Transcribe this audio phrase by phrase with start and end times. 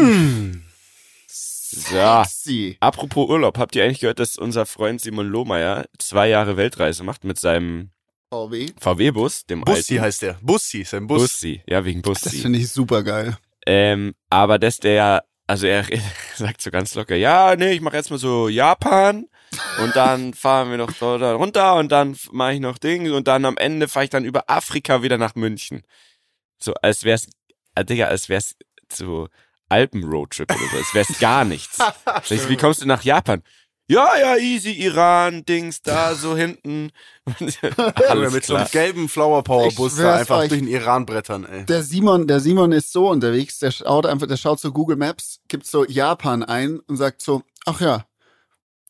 [0.00, 0.62] Mm.
[1.28, 2.24] So.
[2.28, 2.76] Sie.
[2.80, 7.22] Apropos Urlaub, habt ihr eigentlich gehört, dass unser Freund Simon Lohmeier zwei Jahre Weltreise macht
[7.24, 7.90] mit seinem
[8.32, 8.70] VW.
[8.78, 10.34] VW-Bus, dem Bussi alten heißt der.
[10.42, 11.22] Bussi, sein Bus.
[11.22, 11.62] Bussi.
[11.66, 12.38] Ja, wegen Das Bussi.
[12.38, 13.36] finde ich super geil.
[13.66, 15.84] Ähm, aber dass der ja, also er
[16.36, 19.26] sagt so ganz locker, ja, nee, ich mache jetzt mal so Japan
[19.82, 23.28] und dann fahren wir noch da, da runter und dann mache ich noch Ding und
[23.28, 25.82] dann am Ende fahre ich dann über Afrika wieder nach München.
[26.58, 27.26] So, als wär's,
[27.74, 28.56] äh, Digga, als wär's
[28.92, 29.28] so
[29.70, 31.78] Alpen-Roadtrip oder so, als wär's gar nichts.
[32.28, 33.42] Ich wie kommst du nach Japan?
[33.88, 36.92] Ja, ja, easy, Iran, Dings, da, so hinten.
[38.08, 40.48] Alles mit so einem gelben Flower Power Bus da einfach euch.
[40.48, 41.66] durch den Iran brettern, ey.
[41.66, 45.40] Der Simon, der Simon ist so unterwegs, der schaut einfach, der schaut so Google Maps,
[45.48, 48.04] gibt so Japan ein und sagt so, ach ja,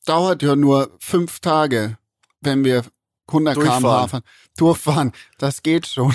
[0.05, 1.97] dauert ja nur fünf Tage,
[2.43, 2.85] wenn wir
[3.29, 4.09] 100 km/h Durchfahren.
[4.10, 4.23] fahren.
[4.59, 6.15] Durchfahren, das geht schon.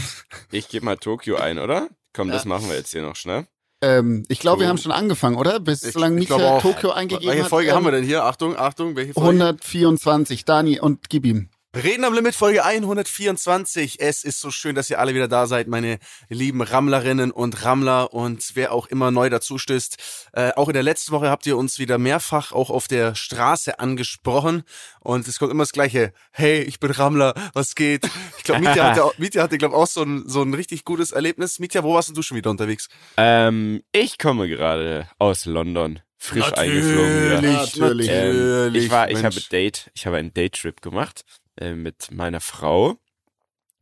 [0.52, 1.90] Ich gebe mal Tokio ein, oder?
[2.14, 2.50] Komm, das Ja.
[2.50, 3.48] machen wir jetzt hier noch schnell.
[3.86, 4.70] Ähm, ich glaube, wir So.
[4.70, 5.60] haben schon angefangen, oder?
[5.60, 6.62] Bis Ich- solange ich glaube Micha auch.
[6.62, 7.50] Tokio eingegeben Welche hat.
[7.50, 8.24] Folge ähm, haben wir denn hier?
[8.24, 9.30] Achtung, Achtung, welche Folge?
[9.30, 11.50] 124, Dani und gib ihm.
[11.76, 14.00] Reden am Limit Folge 124.
[14.00, 18.14] Es ist so schön, dass ihr alle wieder da seid, meine lieben Rammlerinnen und Rammler
[18.14, 20.30] und wer auch immer neu dazu stößt.
[20.32, 23.78] Äh, auch in der letzten Woche habt ihr uns wieder mehrfach auch auf der Straße
[23.78, 24.64] angesprochen
[25.02, 26.14] und es kommt immer das Gleiche.
[26.32, 28.06] Hey, ich bin Rammler, was geht?
[28.38, 31.60] Ich glaube, Mietja hatte, Mietja hatte glaube auch so ein, so ein richtig gutes Erlebnis.
[31.60, 32.88] Mietja, wo warst denn du schon wieder unterwegs?
[33.18, 36.00] Ähm, ich komme gerade aus London.
[36.18, 37.42] Frisch eingeflogen wieder.
[37.42, 38.08] Natürlich.
[38.10, 39.26] Ähm, ich war, ich Mensch.
[39.26, 41.26] habe Date, ich habe einen Date-Trip gemacht
[41.58, 42.98] äh, mit meiner Frau.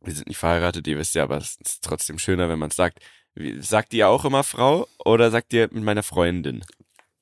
[0.00, 2.76] Wir sind nicht verheiratet, ihr wisst ja, aber es ist trotzdem schöner, wenn man es
[2.76, 2.98] sagt.
[3.34, 6.64] Wie, sagt ihr auch immer Frau oder sagt ihr mit meiner Freundin?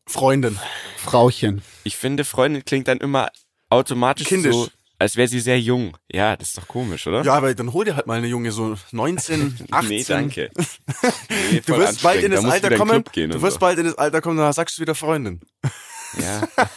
[0.06, 0.58] Freundin.
[0.96, 1.62] Frauchen.
[1.84, 3.30] Ich finde, Freundin klingt dann immer
[3.70, 4.54] automatisch Kindisch.
[4.54, 5.96] so, als wäre sie sehr jung.
[6.10, 7.22] Ja, das ist doch komisch, oder?
[7.22, 9.88] Ja, aber dann hol dir halt mal eine Junge, so 19, 18.
[9.88, 10.50] Nee, danke.
[11.50, 12.30] Nee, Du wirst bald in.
[12.30, 13.04] Da das Alter in kommen.
[13.14, 13.60] Du wirst so.
[13.60, 15.40] bald in das Alter kommen, da sagst du wieder Freundin.
[16.20, 16.46] Ja.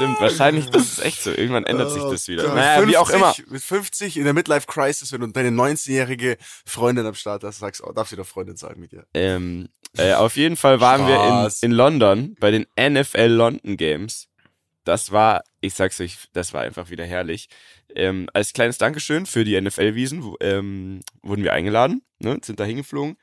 [0.00, 1.30] Stimmt, wahrscheinlich, das ist echt so.
[1.30, 2.54] Irgendwann ändert sich Oh das wieder.
[2.54, 3.34] Naja, wie auch immer.
[3.48, 7.80] Mit 50 in der Midlife Crisis, wenn du deine 19-jährige Freundin am Start hast, sagst
[7.82, 9.06] du, darfst du wieder Freundin sagen mit dir.
[9.14, 11.62] Ähm, äh, auf jeden Fall waren Spaß.
[11.62, 14.28] wir in, in London bei den NFL London Games.
[14.84, 17.48] Das war, ich sag's euch, das war einfach wieder herrlich.
[17.94, 22.64] Ähm, als kleines Dankeschön für die NFL-Wiesen wo- ähm, wurden wir eingeladen, ne, sind da
[22.64, 23.16] hingeflogen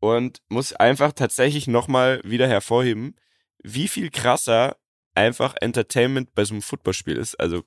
[0.00, 3.16] und muss einfach tatsächlich nochmal wieder hervorheben,
[3.62, 4.76] wie viel krasser
[5.16, 7.34] einfach Entertainment bei so einem Footballspiel ist.
[7.40, 7.64] Also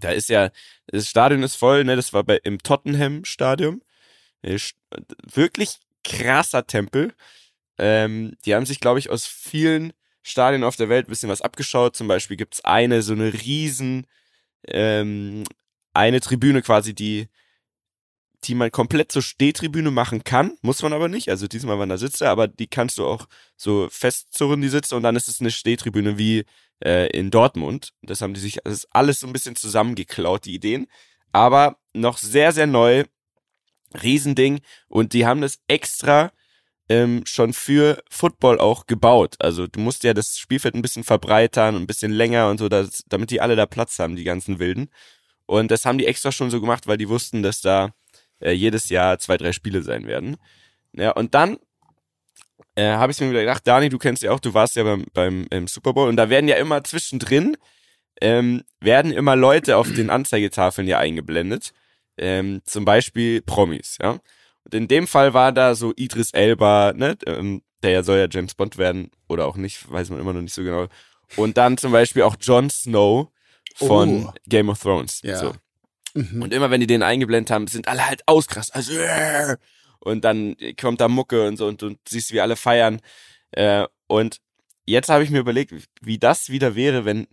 [0.00, 0.50] da ist ja,
[0.86, 3.82] das Stadion ist voll, ne, das war bei, im Tottenham-Stadion.
[4.42, 4.58] Äh,
[5.32, 7.14] Wirklich krasser Tempel.
[7.78, 9.92] Ähm, die haben sich, glaube ich, aus vielen
[10.22, 11.96] Stadien auf der Welt ein bisschen was abgeschaut.
[11.96, 14.06] Zum Beispiel gibt's eine, so eine riesen,
[14.68, 15.44] ähm,
[15.92, 17.28] eine Tribüne quasi, die,
[18.46, 20.56] die man komplett zur Stehtribüne machen kann.
[20.62, 21.28] Muss man aber nicht.
[21.28, 24.96] Also diesmal waren da Sitze, aber die kannst du auch so festzurren, die Sitze.
[24.96, 26.44] Und dann ist es eine Stehtribüne wie
[26.84, 27.92] äh, in Dortmund.
[28.02, 30.86] Das haben die sich, das ist alles so ein bisschen zusammengeklaut, die Ideen.
[31.32, 33.04] Aber noch sehr, sehr neu.
[34.02, 34.60] Riesending.
[34.88, 36.32] Und die haben das extra
[36.88, 39.36] ähm, schon für Football auch gebaut.
[39.38, 42.68] Also du musst ja das Spielfeld ein bisschen verbreitern und ein bisschen länger und so,
[42.68, 44.90] dass, damit die alle da Platz haben, die ganzen Wilden.
[45.46, 47.94] Und das haben die extra schon so gemacht, weil die wussten, dass da
[48.40, 50.36] äh, jedes Jahr zwei, drei Spiele sein werden.
[50.92, 51.58] Ja, und dann
[52.76, 55.04] äh, habe ich mir wieder gedacht, Dani, du kennst ja auch, du warst ja beim,
[55.12, 57.56] beim ähm, Super Bowl und da werden ja immer zwischendrin,
[58.20, 61.72] ähm, werden immer Leute auf den Anzeigetafeln ja eingeblendet.
[62.16, 64.18] Ähm, zum Beispiel Promis, ja.
[64.64, 68.28] Und in dem Fall war da so Idris Elba, ne, ähm, der ja soll ja
[68.30, 70.86] James Bond werden oder auch nicht, weiß man immer noch nicht so genau.
[71.36, 73.28] Und dann zum Beispiel auch Jon Snow
[73.74, 74.32] von Oh.
[74.48, 75.20] Game of Thrones.
[75.22, 75.38] Ja.
[75.38, 75.52] So.
[76.14, 76.42] Mhm.
[76.42, 78.70] Und immer wenn die den eingeblendet haben, sind alle halt auskrass.
[78.70, 79.56] Also, äh,
[80.00, 83.00] und dann kommt da Mucke und so und du siehst, wie alle feiern.
[83.50, 84.40] Äh, und
[84.86, 87.26] jetzt habe ich mir überlegt, wie das wieder wäre, wenn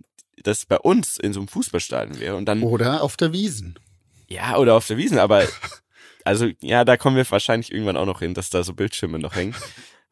[0.44, 2.36] das bei uns in so einem Fußballstadion wäre.
[2.36, 3.78] Und dann, Oder auf der Wiesen.
[4.28, 5.46] ja, oder auf der Wiesen, aber
[6.25, 9.36] also ja, da kommen wir wahrscheinlich irgendwann auch noch hin, dass da so Bildschirme noch
[9.36, 9.56] hängen.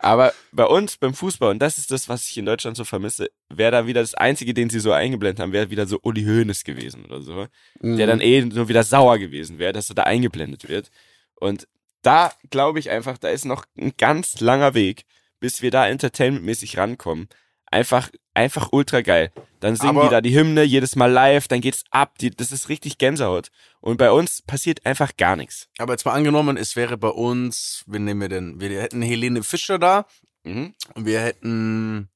[0.01, 3.29] Aber bei uns beim Fußball, und das ist das, was ich in Deutschland so vermisse,
[3.49, 6.63] wäre da wieder das Einzige, den sie so eingeblendet haben, wäre wieder so Uli Hoeneß
[6.63, 7.47] gewesen oder so
[7.81, 7.97] Mhm.
[7.97, 10.89] der dann eh nur wieder sauer gewesen wäre, dass er da eingeblendet wird.
[11.35, 11.67] Und
[12.01, 15.03] da glaube ich einfach, da ist noch ein ganz langer Weg,
[15.41, 17.27] bis wir da entertainmentmäßig rankommen.
[17.71, 19.31] Einfach, einfach ultra geil.
[19.59, 22.51] Dann singen Aber- die da die Hymne jedes Mal live, dann geht's ab, die, das
[22.51, 23.49] ist richtig Gänsehaut.
[23.81, 25.67] Und bei uns passiert einfach gar nichts.
[25.77, 28.59] Aber jetzt mal angenommen, es wäre bei uns, wen nehmen wir denn?
[28.61, 30.05] Wir hätten Helene Fischer da
[30.43, 30.73] Mhm.
[30.95, 32.09] und wir hätten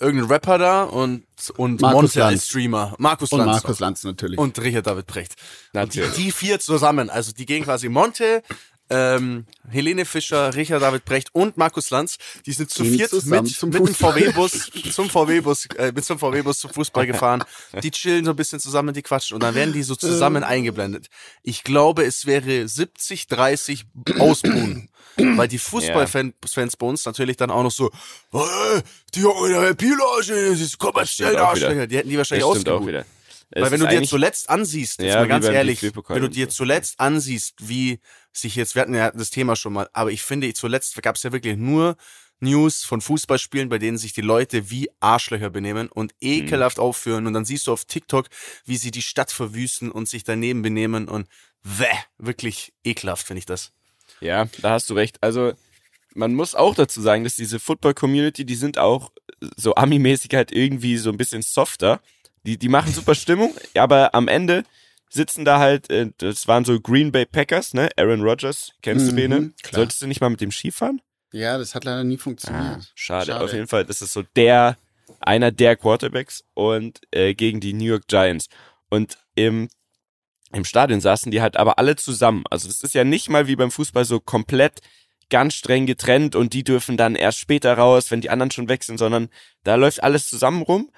[0.00, 1.24] irgendeinen Rapper da und,
[1.56, 2.32] und Markus Monte Lanz.
[2.32, 2.94] als Streamer.
[2.98, 3.52] Markus Und Lanz.
[3.62, 4.38] Markus Lanz natürlich.
[4.38, 5.34] Und Richard David Precht.
[5.72, 6.14] Und die, Natürlich.
[6.16, 8.42] die vier zusammen, also die gehen quasi Monte,
[8.90, 13.48] ähm, Helene Fischer, Richard David Brecht und Markus Lanz, die sind zu Gehen viert mit,
[13.48, 13.94] zum mit dem.
[13.94, 17.44] VW-Bus zum VW-Bus äh, mit zum VW-Bus zum Fußball gefahren.
[17.82, 21.08] Die chillen so ein bisschen zusammen, die quatschen und dann werden die so zusammen eingeblendet.
[21.42, 23.86] Ich glaube, es wäre 70 30
[24.18, 24.90] ausbuhen.
[25.16, 27.88] Weil die Fußballfans bei uns natürlich dann auch noch so,
[28.32, 28.82] äh,
[29.14, 31.68] die Junge, Pilage, das ist kommerziell stimmt auch wieder.
[31.68, 31.86] Arschlöcher.
[31.86, 33.06] Die hätten die wahrscheinlich wieder.
[33.50, 36.98] Weil wenn du dir zuletzt ansiehst, jetzt Ja, mal ganz ehrlich, wenn du dir zuletzt
[36.98, 38.00] ansiehst, wie
[38.36, 41.22] sich jetzt, wir hatten ja das Thema schon mal, aber ich finde, zuletzt gab es
[41.22, 41.96] ja wirklich nur
[42.40, 47.32] News von Fußballspielen, bei denen sich die Leute wie Arschlöcher benehmen und ekelhaft aufführen und
[47.32, 48.26] dann siehst du auf TikTok,
[48.64, 51.28] wie sie die Stadt verwüsten und sich daneben benehmen und
[51.62, 51.86] wäh,
[52.18, 53.72] wirklich ekelhaft finde ich das.
[54.20, 55.22] Ja, da hast du recht.
[55.22, 55.54] Also
[56.14, 59.10] man muss auch dazu sagen, dass diese Football-Community, die sind auch
[59.56, 62.00] so Ami-mäßig halt irgendwie so ein bisschen softer.
[62.44, 64.64] Die, die machen super Stimmung, aber am Ende
[65.14, 67.88] sitzen da halt, äh, das waren so Green Bay Packers, ne?
[67.96, 69.52] Aaron Rodgers, kennst du Mhm, Bene?
[69.62, 69.80] klar.
[69.80, 71.00] Solltest du nicht mal mit dem Skifahren?
[71.32, 72.92] Ja, das hat leider nie funktioniert.
[72.94, 73.40] Schade.
[73.40, 74.76] Auf jeden Fall, das ist so der,
[75.20, 78.48] einer der Quarterbacks und äh, gegen die New York Giants.
[78.90, 79.68] Und im,
[80.52, 82.44] im Stadion saßen die halt aber alle zusammen.
[82.50, 84.80] Also das ist ja nicht mal wie beim Fußball so komplett
[85.30, 88.84] ganz streng getrennt und die dürfen dann erst später raus, wenn die anderen schon weg
[88.84, 89.28] sind, sondern
[89.64, 90.90] da läuft alles zusammen rum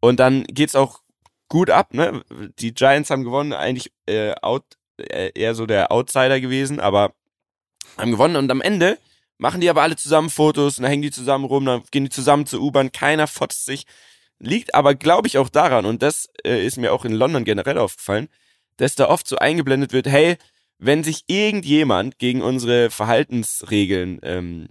[0.00, 1.00] und dann geht's auch
[1.52, 2.24] gut ab, ne?
[2.58, 4.64] Die Giants haben gewonnen, eigentlich äh, out,
[4.96, 7.12] äh, eher so der Outsider gewesen, aber
[7.98, 8.96] haben gewonnen und am Ende
[9.36, 12.10] machen die aber alle zusammen Fotos und dann hängen die zusammen rum, dann gehen die
[12.10, 13.84] zusammen zur U-Bahn, keiner fotzt sich.
[14.38, 17.76] Liegt aber, glaube ich, auch daran, und das äh, ist mir auch in London generell
[17.76, 18.28] aufgefallen,
[18.78, 20.38] dass da oft so eingeblendet wird, hey,
[20.78, 24.68] wenn sich irgendjemand gegen unsere Verhaltensregeln ähm,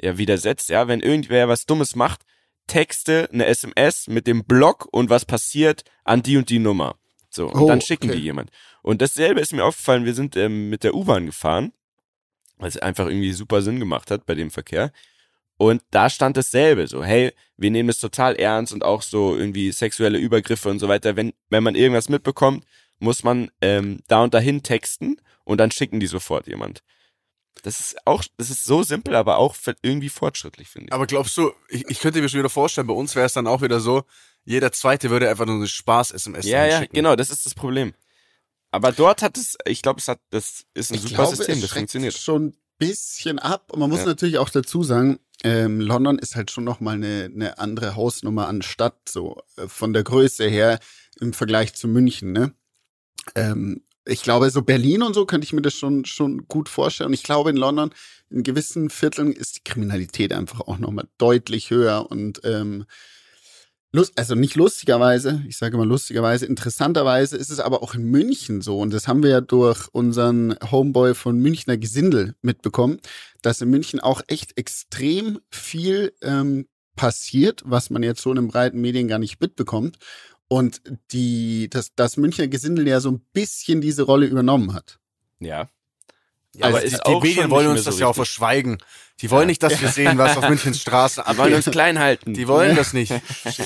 [0.00, 2.20] ja, widersetzt, ja, wenn irgendwer was Dummes macht,
[2.70, 6.94] Texte, eine SMS mit dem Blog und was passiert an die und die Nummer.
[7.28, 8.18] So, und Oh, dann schicken okay.
[8.18, 8.50] die jemand.
[8.82, 11.72] Und dasselbe ist mir aufgefallen, wir sind ähm, mit der U-Bahn gefahren,
[12.58, 14.92] weil es einfach irgendwie super Sinn gemacht hat bei dem Verkehr.
[15.56, 19.72] Und da stand dasselbe, so, hey, wir nehmen es total ernst und auch so irgendwie
[19.72, 21.16] sexuelle Übergriffe und so weiter.
[21.16, 22.64] Wenn, wenn man irgendwas mitbekommt,
[23.00, 26.84] muss man ähm, da und dahin texten und dann schicken die sofort jemand.
[27.62, 30.92] Das ist auch, das ist so simpel, aber auch irgendwie fortschrittlich, finde ich.
[30.92, 33.46] Aber glaubst du, ich, ich könnte mir schon wieder vorstellen, bei uns wäre es dann
[33.46, 34.04] auch wieder so,
[34.44, 36.94] jeder Zweite würde einfach nur eine Spaß-SMS ja, ja, schicken.
[36.94, 37.92] genau, das ist das Problem.
[38.70, 41.56] Aber dort hat es, ich glaube, es hat, das ist ein Ich super glaube, System,
[41.56, 42.14] es das schreckt funktioniert.
[42.14, 43.70] schon ein bisschen ab.
[43.72, 44.06] Und man muss Ja.
[44.06, 48.62] natürlich auch dazu sagen, ähm, London ist halt schon nochmal eine, eine andere Hausnummer an
[48.62, 50.78] Stadt, so äh, von der Größe her
[51.18, 52.54] im Vergleich zu München, ne?
[53.34, 57.08] Ähm, ich glaube, so Berlin und so könnte ich mir das schon, schon gut vorstellen.
[57.08, 57.90] Und ich glaube, in London,
[58.30, 62.86] in gewissen Vierteln ist die Kriminalität einfach auch nochmal deutlich höher und ähm,
[63.92, 68.60] Lust, also nicht lustigerweise, ich sage mal lustigerweise, interessanterweise ist es aber auch in München
[68.60, 73.00] so, und das haben wir ja durch unseren Homeboy von Münchner Gesindel mitbekommen,
[73.42, 78.48] dass in München auch echt extrem viel ähm, passiert, was man jetzt so in den
[78.48, 79.98] breiten Medien gar nicht mitbekommt.
[80.52, 80.82] Und
[81.12, 84.98] die, dass das Münchner Gesindel ja so ein bisschen diese Rolle übernommen hat.
[85.38, 85.68] Ja.
[86.56, 88.78] Ja, aber ist die, die Medien wollen uns das so ja auch verschweigen.
[89.20, 91.72] Die wollen nicht, dass wir sehen, was auf Münchens Straßen Die wollen uns abgeht.
[91.74, 92.34] klein halten.
[92.34, 93.12] Die wollen das nicht.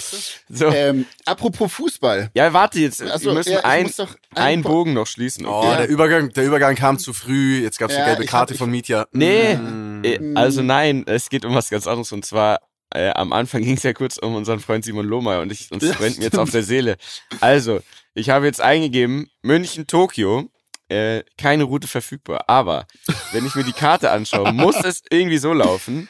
[0.51, 0.67] so.
[0.69, 2.31] Ähm, apropos Fußball.
[2.35, 3.01] Ja, warte jetzt.
[3.01, 5.47] Also, wir müssen ja, ich ein, muss doch einen Bogen noch schließen.
[5.47, 5.77] Oh, Okay?
[5.79, 7.63] der Übergang, der Übergang kam zu früh.
[7.63, 9.07] Jetzt gab's Ja, die gelbe Karte hab- von Mietja.
[9.13, 10.05] Nee, Mm.
[10.05, 12.13] äh, also nein, es geht um was ganz anderes.
[12.13, 12.61] Und zwar,
[12.95, 15.87] äh, am Anfang ging es ja kurz um unseren Freund Simon Lohmeier und ich, uns
[15.97, 16.97] brennt mir jetzt auf der Seele.
[17.41, 17.81] Also,
[18.15, 20.49] ich habe jetzt eingegeben, München, Tokio,
[20.89, 22.45] äh, keine Route verfügbar.
[22.49, 22.87] Aber,
[23.33, 26.09] wenn ich mir die Karte anschaue, muss es irgendwie so laufen.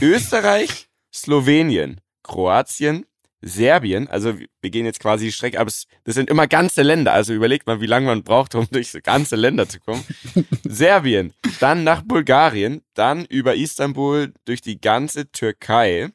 [0.00, 3.06] Österreich, Slowenien, Kroatien,
[3.42, 7.12] Serbien, also wir gehen jetzt quasi die Strecke, aber es, das sind immer ganze Länder,
[7.12, 10.04] also überlegt mal, wie lange man braucht, um durch so ganze Länder zu kommen.
[10.64, 16.08] Serbien, dann nach Bulgarien, dann über Istanbul durch die ganze Türkei,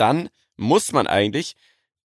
[0.00, 1.54] dann muss man eigentlich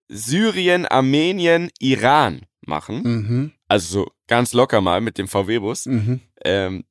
[0.10, 5.86] Syrien, Armenien, Iran machen, Mhm, also so ganz locker mal mit dem VW-Bus.
[5.88, 6.22] mhm.
[6.46, 6.84] Ähm,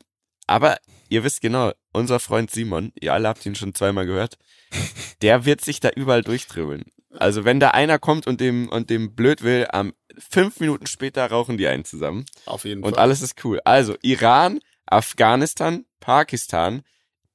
[0.46, 0.78] aber
[1.08, 4.38] ihr wisst genau, unser Freund Simon, ihr alle habt ihn schon zweimal gehört,
[5.22, 6.84] der wird sich da überall durchdribbeln.
[7.14, 9.92] Also wenn da einer kommt und dem und dem blöd will, am
[10.30, 13.02] fünf Minuten später rauchen die einen zusammen Auf jeden und Fall.
[13.02, 13.60] alles ist cool.
[13.64, 16.82] Also Iran, Afghanistan, Pakistan,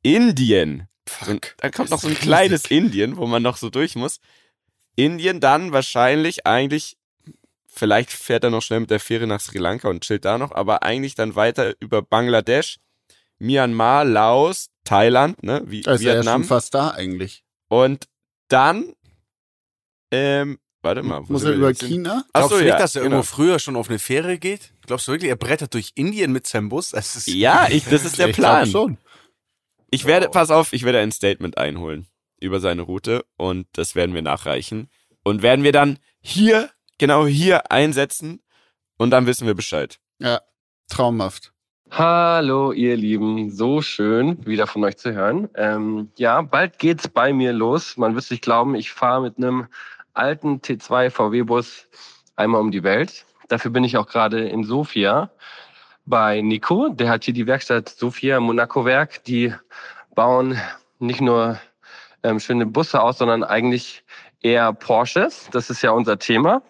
[0.02, 0.88] Indien.
[1.26, 4.20] Ein, dann kommt noch so ein ist kleines Indien, wo man noch so durch muss.
[4.96, 6.98] Indien dann wahrscheinlich eigentlich,
[7.68, 10.52] vielleicht fährt er noch schnell mit der Fähre nach Sri Lanka und chillt da noch,
[10.52, 12.80] aber eigentlich dann weiter über Bangladesch,
[13.40, 16.42] Myanmar, Laos, Thailand, ne, wie ist er ja Vietnam.
[16.42, 17.44] schon fast da eigentlich.
[17.68, 18.08] Und
[18.48, 18.94] dann,
[20.12, 21.28] ähm, Warte mal.
[21.28, 21.74] wo Muss er über?
[21.74, 22.24] China?
[22.28, 23.16] Ach Glaubst du nicht, ja, dass er genau.
[23.18, 24.72] irgendwo früher schon auf eine Fähre geht?
[24.86, 26.92] Glaubst du wirklich, er brettert durch Indien mit seinem Bus?
[26.92, 28.70] Das ist Ja, ich, das ist der ich Plan.
[28.70, 28.98] glaub schon.
[29.90, 32.08] Ich werde, pass auf, ich werde ein Statement einholen
[32.40, 34.90] über seine Route und das werden wir nachreichen.
[35.24, 38.42] Und werden wir dann hier, genau hier einsetzen
[38.98, 40.00] und dann wissen wir Bescheid.
[40.20, 40.42] Ja,
[40.90, 41.54] traumhaft.
[41.90, 43.50] Hallo, ihr Lieben.
[43.50, 45.50] So schön, wieder von euch zu hören.
[45.56, 47.96] Ähm, ja, bald geht's bei mir los.
[47.96, 49.68] Man wird sich glauben, ich fahre mit einem
[50.14, 51.88] alten T2 VW-Bus
[52.36, 53.26] einmal um die Welt.
[53.48, 55.32] Dafür bin ich auch gerade in Sofia
[56.08, 56.90] bei Nico.
[56.90, 59.24] Der hat hier die Werkstatt Sofia Monaco-Werk.
[59.26, 59.54] Die
[60.16, 60.60] bauen
[61.00, 61.60] nicht nur
[62.24, 64.04] ähm, schöne Busse aus, sondern eigentlich
[64.42, 65.50] eher Porsches.
[65.52, 66.64] Das ist ja unser Thema.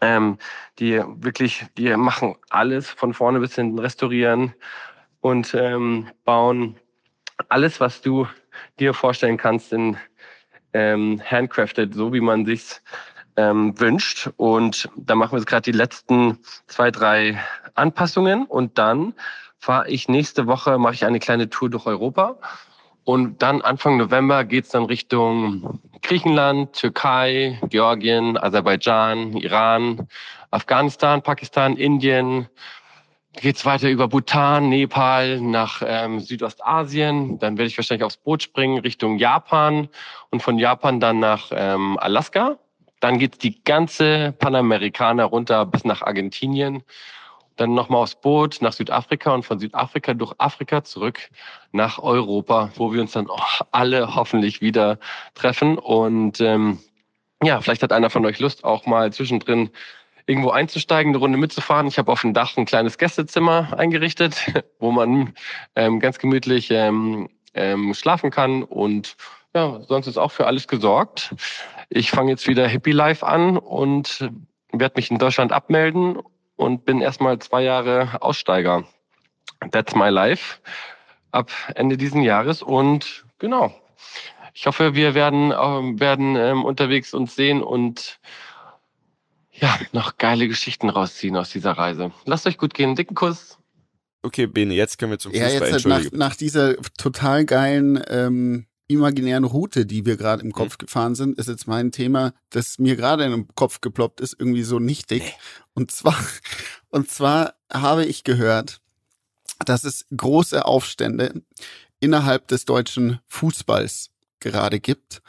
[0.00, 0.38] Ähm,
[0.78, 4.54] die wirklich, die machen alles von vorne bis hinten, restaurieren
[5.20, 6.76] und ähm, bauen
[7.48, 8.26] alles, was du
[8.78, 9.96] dir vorstellen kannst, in
[10.72, 12.82] ähm, handcrafted, so wie man sich's
[13.36, 14.30] ähm, wünscht.
[14.36, 17.40] Und da machen wir jetzt gerade die letzten zwei, drei
[17.74, 19.14] Anpassungen und dann
[19.58, 22.36] fahre ich nächste Woche, mache ich eine kleine Tour durch Europa.
[23.04, 30.08] Und dann Anfang November geht's dann Richtung Griechenland, Türkei, Georgien, Aserbaidschan, Iran,
[30.50, 32.48] Afghanistan, Pakistan, Indien.
[33.40, 37.38] Geht's weiter über Bhutan, Nepal nach ähm, Südostasien.
[37.40, 39.88] Dann werde ich wahrscheinlich aufs Boot springen Richtung Japan
[40.30, 42.58] und von Japan dann nach ähm, Alaska.
[43.00, 46.84] Dann geht's die ganze Panamerikaner runter bis nach Argentinien.
[47.56, 51.30] Dann nochmal aufs Boot nach Südafrika und von Südafrika durch Afrika zurück
[51.72, 53.28] nach Europa, wo wir uns dann
[53.70, 54.98] alle hoffentlich wieder
[55.34, 55.78] treffen.
[55.78, 56.78] Und ähm,
[57.42, 59.70] ja, vielleicht hat einer von euch Lust, auch mal zwischendrin
[60.26, 61.86] irgendwo einzusteigen, eine Runde mitzufahren.
[61.86, 64.46] Ich habe auf dem Dach ein kleines Gästezimmer eingerichtet,
[64.78, 65.34] wo man
[65.76, 68.62] ähm, ganz gemütlich ähm, ähm, schlafen kann.
[68.62, 69.16] Und
[69.54, 71.34] ja, sonst ist auch für alles gesorgt.
[71.88, 74.28] Ich fange jetzt wieder Hippie Life an und
[74.72, 76.18] werde mich in Deutschland abmelden
[76.56, 78.84] und bin erstmal zwei Jahre Aussteiger.
[79.70, 80.58] That's my life
[81.32, 83.74] ab Ende diesen Jahres und genau.
[84.54, 88.20] Ich hoffe, wir werden, ähm, werden ähm, unterwegs uns sehen und
[89.50, 92.12] ja, noch geile Geschichten rausziehen aus dieser Reise.
[92.24, 92.94] Lasst euch gut gehen.
[92.94, 93.58] Dicken Kuss.
[94.22, 95.70] Okay, Bene, jetzt können wir zum Ja, Fußball.
[95.70, 100.78] jetzt halt nach, nach dieser total geilen ähm, imaginären Route, die wir gerade im Kopf
[100.78, 104.62] gefahren sind, ist jetzt mein Thema, das mir gerade in den Kopf geploppt ist, irgendwie
[104.62, 105.22] so nichtig.
[105.72, 106.16] Und zwar,
[106.90, 108.80] und zwar habe ich gehört,
[109.64, 111.42] dass es große Aufstände
[112.00, 114.10] innerhalb des deutschen Fußballs
[114.40, 115.22] gerade gibt.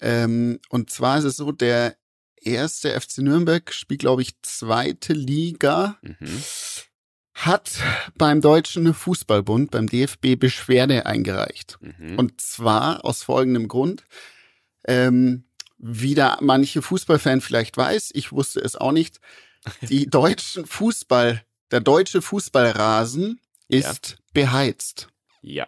[0.00, 1.96] Ähm, und zwar ist es so, der
[2.36, 6.42] erste FC Nürnberg spielt, glaube ich, zweite Liga Mhm.
[7.34, 7.72] Hat
[8.18, 11.78] beim Deutschen Fußballbund, beim DFB, Beschwerde eingereicht.
[11.80, 12.18] Mhm.
[12.18, 14.04] Und zwar aus folgendem Grund.
[14.86, 15.44] Ähm,
[15.78, 19.20] wie da manche Fußballfan vielleicht weiß, ich wusste es auch nicht,
[19.82, 23.78] die deutschen Fußball, der deutsche Fußballrasen Ja.
[23.90, 25.08] ist beheizt.
[25.40, 25.66] ja.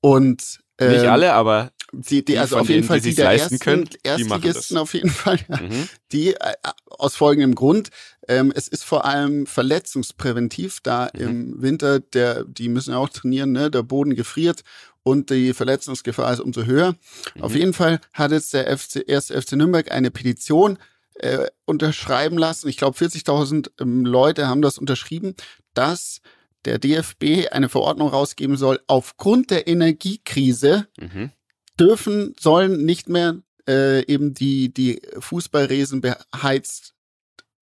[0.00, 3.54] Und ähm, Nicht alle, aber die, die, also auf jeden Fall die die der leisten
[3.54, 5.88] ersten, können, die machen Erstligisten auf jeden Fall, ja, mhm.
[6.12, 6.54] die äh,
[6.86, 7.90] aus folgendem Grund.
[8.28, 11.20] Ähm, es ist vor allem verletzungspräventiv, da Mhm.
[11.20, 14.62] im Winter, der, die müssen ja auch trainieren, ne, der Boden gefriert
[15.02, 16.94] und die Verletzungsgefahr ist umso höher.
[17.34, 17.42] Mhm.
[17.42, 20.78] Auf jeden Fall hat jetzt der FC, erste FC Nürnberg eine Petition
[21.14, 22.68] äh, unterschreiben lassen.
[22.68, 25.34] Ich glaube, 40.000 ähm, Leute haben das unterschrieben,
[25.74, 26.20] dass
[26.64, 31.30] der DFB eine Verordnung rausgeben soll, aufgrund der Energiekrise Mhm.
[31.78, 33.36] Dürfen, sollen nicht mehr
[33.68, 36.94] äh, eben die, die Fußballresen beheizt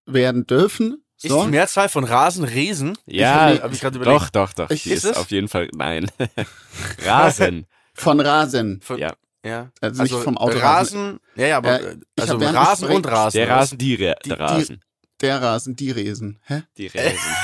[0.06, 1.02] werden dürfen.
[1.20, 1.44] Ist So.
[1.44, 2.96] die Mehrzahl von Rasen Resen?
[3.06, 4.20] Ja, Ich hab ich gerade überlegt.
[4.20, 4.70] doch, doch, doch.
[4.70, 5.16] Ich- Die ist ist, es?
[5.16, 6.10] auf jeden Fall, nein.
[7.04, 7.66] Rasen.
[7.94, 8.80] Von Rasen.
[8.82, 9.14] Von, ja.
[9.44, 9.70] ja.
[9.80, 10.98] Also nicht vom Autorasen.
[11.00, 11.20] Rasen.
[11.36, 13.38] Ja, ja, aber Ja, äh, ich also Rasen und Rasen.
[13.38, 13.48] Der?
[13.48, 14.80] Rasen, die, Ra Die- der die- Rasen.
[15.22, 16.38] Der Rasen, die Resen.
[16.44, 16.62] Hä?
[16.76, 17.36] Die Rasen.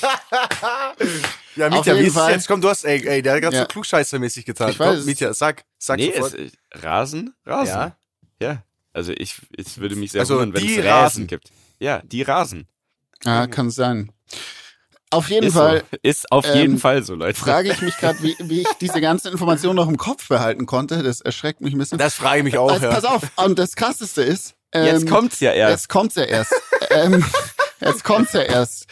[1.56, 2.32] Ja, Auf Mietja, jeden wie ist es Fall.
[2.32, 2.48] jetzt?
[2.48, 3.62] Komm, du hast, ey, ey der hat gerade Ja.
[3.62, 4.70] so klugscheißermäßig getan.
[4.70, 4.96] Ich weiß.
[4.98, 6.34] Komm, Mietja, sag, sag nee, es, sofort.
[6.34, 7.74] ist Rasen, Rasen.
[7.74, 7.96] Ja.
[8.40, 8.62] Ja.
[8.92, 10.88] Also ich, es würde mich sehr Also wundern, wenn es Rasen.
[10.90, 11.50] Rasen gibt.
[11.78, 12.66] Ja, die Rasen.
[13.24, 14.10] Ja, kann sein.
[15.10, 15.98] Auf jeden Ist, Fall so.
[16.02, 17.38] ist auf ähm, jeden Fall so, Leute.
[17.38, 21.02] frage ich mich gerade, wie, wie ich diese ganzen Informationen noch im Kopf behalten konnte.
[21.04, 21.98] Das erschreckt mich ein bisschen.
[21.98, 22.92] Das frage ich mich auch, also, ja.
[22.92, 25.70] Pass auf, und das Krasseste ist, ähm, Jetzt kommt's ja erst.
[25.72, 26.52] Jetzt kommt's ja erst.
[26.90, 27.24] ähm,
[27.80, 28.86] jetzt kommt's ja erst.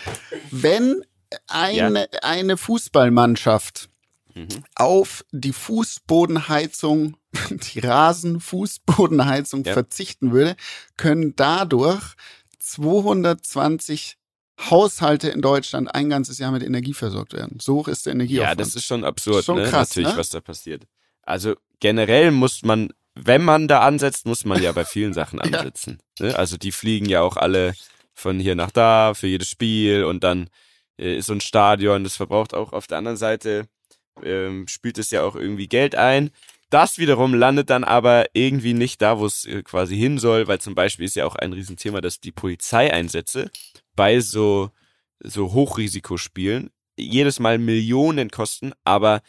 [0.52, 1.02] Wenn
[1.49, 3.89] eine, eine Fußballmannschaft
[4.35, 4.49] Mhm.
[4.77, 7.19] auf die Fußbodenheizung,
[7.75, 9.75] die Rasenfußbodenheizung Ja.
[9.75, 10.57] verzichten würde,
[10.97, 12.15] können dadurch
[12.59, 14.17] 220
[14.71, 17.59] Haushalte in Deutschland ein ganzes Jahr mit Energie versorgt werden.
[17.61, 18.61] So hoch ist der Ja, Energieaufwand.
[18.61, 19.69] das ist schon absurd, Schon ne?
[19.69, 20.17] krass, Natürlich, ne?
[20.17, 20.85] was da passiert.
[21.23, 25.99] Also generell muss man wenn man da ansetzt, muss man ja bei vielen Sachen ansetzen.
[26.19, 26.35] Ne?
[26.39, 27.75] Also die fliegen ja auch alle
[28.15, 30.49] von hier nach da für jedes Spiel und dann
[31.02, 33.68] äh, ist so ein Stadion, das verbraucht auch auf der anderen Seite,
[34.23, 36.30] ähm, spielt es ja auch irgendwie Geld ein.
[36.71, 40.61] Das wiederum landet dann aber irgendwie nicht da, wo es äh, quasi hin soll, weil
[40.61, 43.50] zum Beispiel ist ja auch ein Riesenthema, dass die Polizeieinsätze
[43.94, 44.71] bei so,
[45.21, 49.23] so Hochrisikospielen jedes Mal Millionen kosten, aber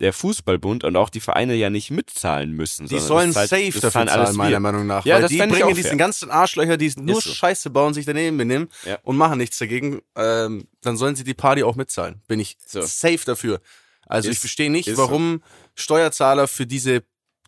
[0.00, 2.86] der Fußballbund und auch die Vereine ja nicht mitzahlen müssen.
[2.86, 4.60] Die sollen zahlt- safe dafür zahlen meiner wir.
[4.60, 5.04] Meinung nach.
[5.04, 5.96] Ja, weil das die bringen diesen fair.
[5.96, 7.30] ganzen Arschlöcher, die nur so.
[7.30, 8.98] Scheiße bauen, sich daneben benehmen Ja.
[9.02, 12.22] und machen nichts dagegen, ähm, dann sollen sie die Party auch mitzahlen.
[12.28, 12.80] Bin ich So.
[12.80, 13.60] safe dafür.
[14.06, 15.02] Also Ist- ich verstehe nicht, ist so.
[15.02, 15.42] warum
[15.74, 17.02] Steuerzahler für diese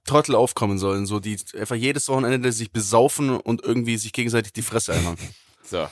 [0.05, 4.63] Trottel aufkommen sollen, so die einfach jedes Wochenende sich besaufen und irgendwie sich gegenseitig die
[4.63, 5.17] Fresse einhauen.
[5.65, 5.89] So.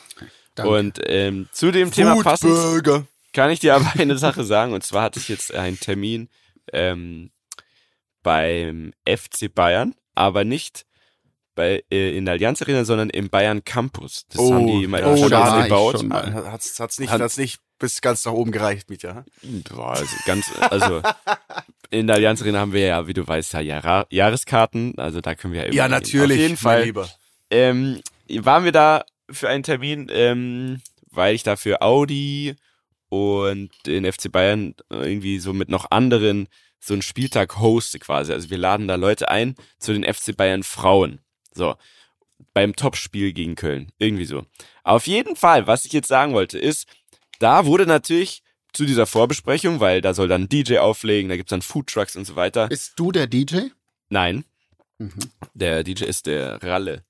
[0.57, 0.73] Danke.
[0.73, 3.07] Und ähm, zu dem Thema passend Foodburger.
[3.33, 4.75] kann ich dir aber eine Sache sagen.
[4.75, 6.29] Und zwar hatte ich jetzt einen Termin
[6.73, 7.31] ähm,
[8.23, 10.87] beim FC Bayern, aber nicht
[11.55, 14.27] bei, äh, in der Allianz Arena, sondern im Bayern Campus.
[14.29, 16.05] Das haben die mal oh, schon da gebaut.
[16.13, 19.25] Hat's, hat's, nicht, Hat- hat's nicht bis ganz nach oben gereicht, Mietja.
[19.71, 21.03] Boah, also ganz, also
[21.91, 24.99] in der Allianz Arena haben wir ja, wie du weißt, ja Jahra Jahreskarten.
[24.99, 26.39] Also da können wir ja immer Ja, natürlich.
[26.39, 27.09] Auf jeden Fall Lieber.
[27.51, 32.55] ähm, waren wir da für einen Termin, ähm, weil ich da für Audi
[33.11, 36.49] und den FC Bayern irgendwie so mit noch anderen
[36.79, 38.33] so einen Spieltag hoste quasi.
[38.33, 41.21] Also wir laden da Leute ein zu den FC Bayern Frauen.
[41.53, 41.77] So.
[42.55, 43.93] Beim Topspiel gegen Köln.
[43.99, 44.47] Irgendwie so.
[44.83, 46.89] Auf jeden Fall, was ich jetzt sagen wollte, ist,
[47.39, 51.61] da wurde natürlich zu dieser Vorbesprechung, weil da soll dann DJ auflegen, da gibt's dann
[51.63, 52.69] Foodtrucks und so weiter.
[52.69, 53.67] Bist du der DJ?
[54.09, 54.45] Nein,
[54.99, 55.19] Mhm.
[55.55, 57.05] der DJ ist der Ralle.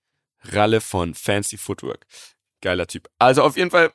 [0.44, 2.06] Ralle von Fancy Footwork.
[2.60, 3.08] Geiler Typ.
[3.18, 3.92] Also auf jeden Fall,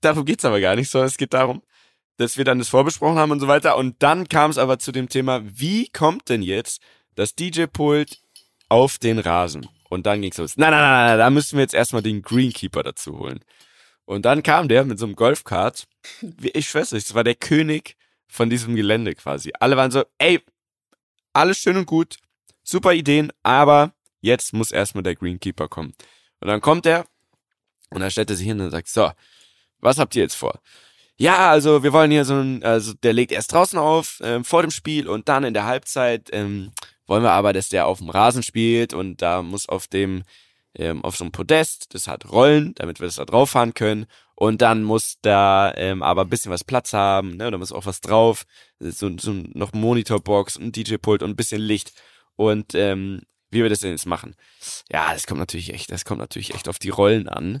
[0.00, 1.62] darum geht's aber gar nicht, sondern es geht darum,
[2.16, 3.76] dass wir dann das vorbesprochen haben und so weiter.
[3.76, 6.82] Und dann kam es aber zu dem Thema, wie kommt denn jetzt
[7.14, 8.20] das DJ-Pult
[8.68, 9.68] auf den Rasen?
[9.88, 10.56] Und dann ging's los.
[10.56, 13.40] Nein, nein, nein, nein, da müssen wir jetzt erstmal den Greenkeeper dazu holen.
[14.04, 15.86] Und dann kam der mit so einem Golfkart.
[16.42, 17.96] Ich schwör's euch, das war der König
[18.28, 19.52] von diesem Gelände quasi.
[19.58, 20.40] Alle waren so, ey,
[21.32, 22.18] alles schön und gut,
[22.62, 25.94] super Ideen, aber jetzt muss erstmal der Greenkeeper kommen.
[26.40, 27.06] Und dann kommt er
[27.90, 29.10] und dann stellt er sich hin und sagt, so,
[29.80, 30.60] was habt ihr jetzt vor?
[31.16, 34.62] Ja, also wir wollen hier so ein, also der legt erst draußen auf, ähm, vor
[34.62, 36.72] dem Spiel und dann in der Halbzeit ähm,
[37.06, 40.22] wollen wir aber, dass der auf dem Rasen spielt und da muss auf dem,
[40.74, 44.06] ähm, auf so einem Podest, das hat Rollen, damit wir das da drauf fahren können
[44.34, 47.84] und dann muss da ähm, aber ein bisschen was Platz haben, ne, da muss auch
[47.84, 48.44] was drauf,
[48.78, 51.92] so, so noch Monitorbox, ein DJ-Pult und ein bisschen Licht
[52.36, 54.36] und ähm, wie wir das denn jetzt machen.
[54.90, 57.60] Ja, das kommt natürlich echt, das kommt natürlich echt auf die Rollen an.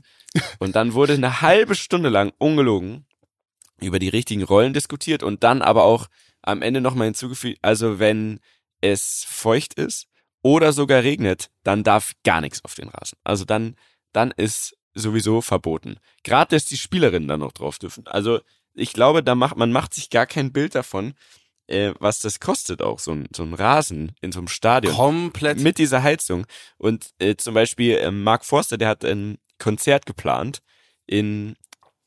[0.58, 3.06] Und dann wurde eine halbe Stunde lang ungelogen
[3.80, 6.06] über die richtigen Rollen diskutiert und dann aber auch
[6.42, 8.40] am Ende nochmal hinzugefügt, also wenn
[8.80, 10.06] es feucht ist
[10.42, 13.18] oder sogar regnet, dann darf gar nichts auf den Rasen.
[13.24, 13.76] Also dann,
[14.12, 15.96] dann ist sowieso verboten.
[16.22, 18.06] Gerade, dass die Spielerinnen dann noch drauf dürfen.
[18.06, 18.40] Also
[18.74, 21.14] ich glaube, da macht, man macht sich gar kein Bild davon,
[21.66, 25.60] äh, was das kostet auch, so ein, so ein Rasen in so einem Stadion Komplett.
[25.60, 26.46] mit dieser Heizung.
[26.78, 30.60] Und äh, zum Beispiel ähm, Mark Forster, der hat ein Konzert geplant
[31.06, 31.56] in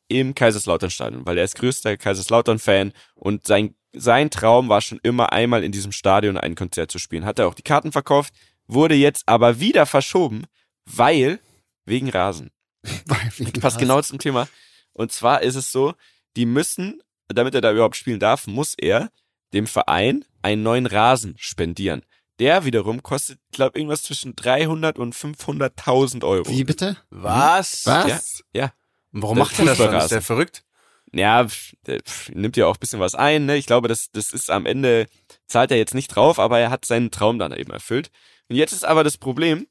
[0.09, 5.63] im Kaiserslautern-Stadion, weil er ist größter Kaiserslautern-Fan und sein, sein Traum war schon immer einmal
[5.63, 7.25] in diesem Stadion ein Konzert zu spielen.
[7.25, 8.33] Hat er auch die Karten verkauft,
[8.67, 10.43] wurde jetzt aber wieder verschoben,
[10.85, 11.39] weil
[11.85, 12.51] wegen Rasen.
[13.05, 14.47] Weil wir Passt genau zum Thema.
[14.91, 15.93] Und zwar ist es so,
[16.35, 19.09] die müssen, damit er da überhaupt spielen darf, muss er
[19.53, 22.03] dem Verein einen neuen Rasen spendieren.
[22.43, 26.49] Der wiederum kostet, glaube irgendwas zwischen 300 und 500.000 Euro.
[26.49, 26.97] Wie bitte?
[27.09, 27.85] Was?
[27.85, 28.43] Was?
[28.53, 28.73] Ja.
[29.13, 29.95] Und Warum Das macht er das dann?
[29.95, 30.65] Ist der verrückt?
[31.13, 31.47] Ja,
[31.85, 32.01] der
[32.33, 33.45] nimmt ja auch ein bisschen was ein.
[33.45, 33.55] Ne?
[33.55, 35.07] Ich glaube, das, das ist am Ende,
[35.47, 38.11] zahlt er jetzt nicht drauf, aber er hat seinen Traum dann eben erfüllt.
[38.49, 39.65] Und jetzt ist aber das Problem,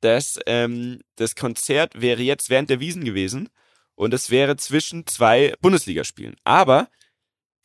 [0.00, 3.48] dass ähm, das Konzert wäre jetzt während der Wiesen gewesen
[3.96, 6.36] und es wäre zwischen zwei Bundesligaspielen.
[6.44, 6.90] Aber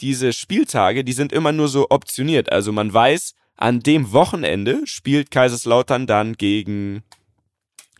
[0.01, 2.51] diese Spieltage, die sind immer nur so optioniert.
[2.51, 7.03] Also man weiß, an dem Wochenende spielt Kaiserslautern dann gegen,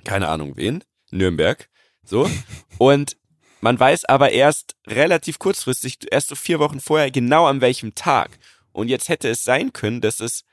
[0.06, 1.70] keine Ahnung wen, Nürnberg.
[2.06, 2.30] So.
[2.78, 3.18] Und
[3.60, 8.40] man weiß aber erst relativ kurzfristig, erst so vier Wochen vorher, genau an welchem Tag.
[8.72, 10.46] Und jetzt hätte es sein können, dass es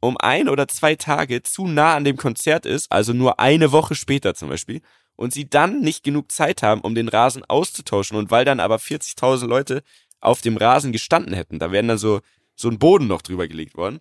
[0.00, 3.94] um ein oder zwei Tage zu nah an dem Konzert ist, also nur eine Woche
[3.94, 4.80] später zum Beispiel,
[5.16, 8.16] und sie dann nicht genug Zeit haben, um den Rasen auszutauschen.
[8.16, 9.82] Und weil dann aber 40.000 Leute
[10.20, 12.20] auf dem Rasen gestanden hätten, da wären dann so,
[12.54, 14.00] so ein Boden noch drüber gelegt worden.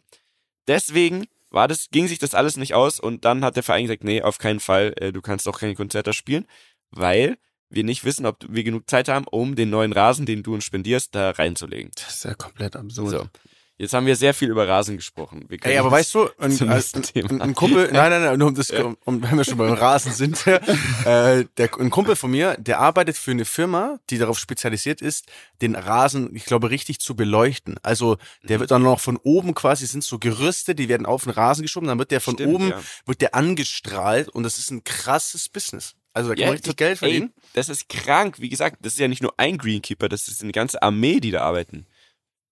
[0.68, 4.04] Deswegen war das, ging sich das alles nicht aus und dann hat der Verein gesagt,
[4.04, 6.46] nee, auf keinen Fall, äh, du kannst auch keine Konzerte spielen,
[6.92, 7.38] weil
[7.70, 10.64] wir nicht wissen, ob wir genug Zeit haben, um den neuen Rasen, den du uns
[10.64, 11.92] spendierst, da reinzulegen.
[11.96, 13.10] Das ist ja komplett absurd.
[13.10, 13.28] So.
[13.78, 15.46] Jetzt haben wir sehr viel über Rasen gesprochen.
[15.50, 18.70] Wir Ey, aber weißt du, ein, ein, ein, Kumpel, nein, nein, nein, nur um das,
[18.70, 20.48] um, wenn wir schon beim Rasen sind,
[21.06, 25.26] äh, der, ein Kumpel von mir, der arbeitet für eine Firma, die darauf spezialisiert ist,
[25.62, 27.76] den Rasen, ich glaube, richtig zu beleuchten.
[27.84, 31.34] Also, der wird dann noch von oben quasi, sind so Gerüste, die werden auf den
[31.34, 32.82] Rasen geschoben, dann wird der von Stimmt, oben, ja.
[33.06, 35.96] wird der angestrahlt und das ist ein krasses Business.
[36.14, 37.34] Also, da kann Ja, man richtig Geld verdienen.
[37.36, 38.40] Ey, das ist krank.
[38.40, 41.32] Wie gesagt, das ist ja nicht nur ein Greenkeeper, das ist eine ganze Armee, die
[41.32, 41.88] da arbeiten.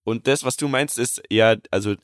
[0.04, 1.96] Und das, was du meinst, ist ja, also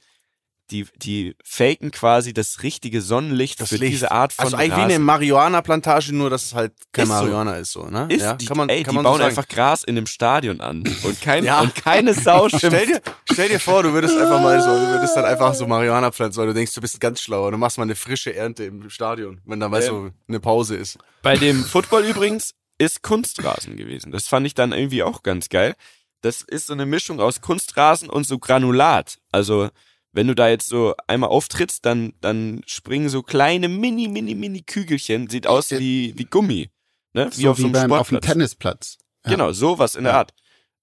[0.72, 3.92] die, die faken quasi das richtige Sonnenlicht Das für Licht.
[3.92, 4.92] diese Art von Also eigentlich wie Rasen.
[4.92, 7.14] eine Marihuana-Plantage, nur dass es halt kein Ist so.
[7.16, 8.06] Marihuana ist, so, ne?
[8.10, 10.06] ist, ja, die, kann man, ey, kann die man bauen so einfach Gras in dem
[10.06, 11.62] Stadion an und, kein, Ja.
[11.62, 12.88] und keine Sau Stell schimpft.
[12.88, 16.12] dir, stell dir vor, du würdest einfach mal so, du würdest dann einfach so Marihuana
[16.12, 18.66] pflanzen, weil du denkst, du bist ganz schlau und du machst mal eine frische Ernte
[18.66, 21.00] im Stadion, wenn dann, weißt du, eine Pause ist.
[21.24, 24.12] Bei dem Football übrigens ist Kunstrasen gewesen.
[24.12, 25.76] Das fand ich dann irgendwie auch ganz geil.
[26.22, 29.20] Das ist so eine Mischung aus Kunstrasen und so Granulat.
[29.32, 29.70] Also,
[30.12, 34.62] wenn du da jetzt so einmal auftrittst, dann, dann springen so kleine mini, mini, mini
[34.62, 35.30] Kügelchen.
[35.30, 36.70] Sieht aus wie, wie Gummi.
[37.14, 37.30] Ne?
[37.36, 38.34] Wie so auf wie so einem beim, auf dem Sportplatz.
[38.34, 38.98] Tennisplatz.
[39.26, 39.32] Ja.
[39.32, 40.20] Genau, sowas in der Ja.
[40.20, 40.34] Art.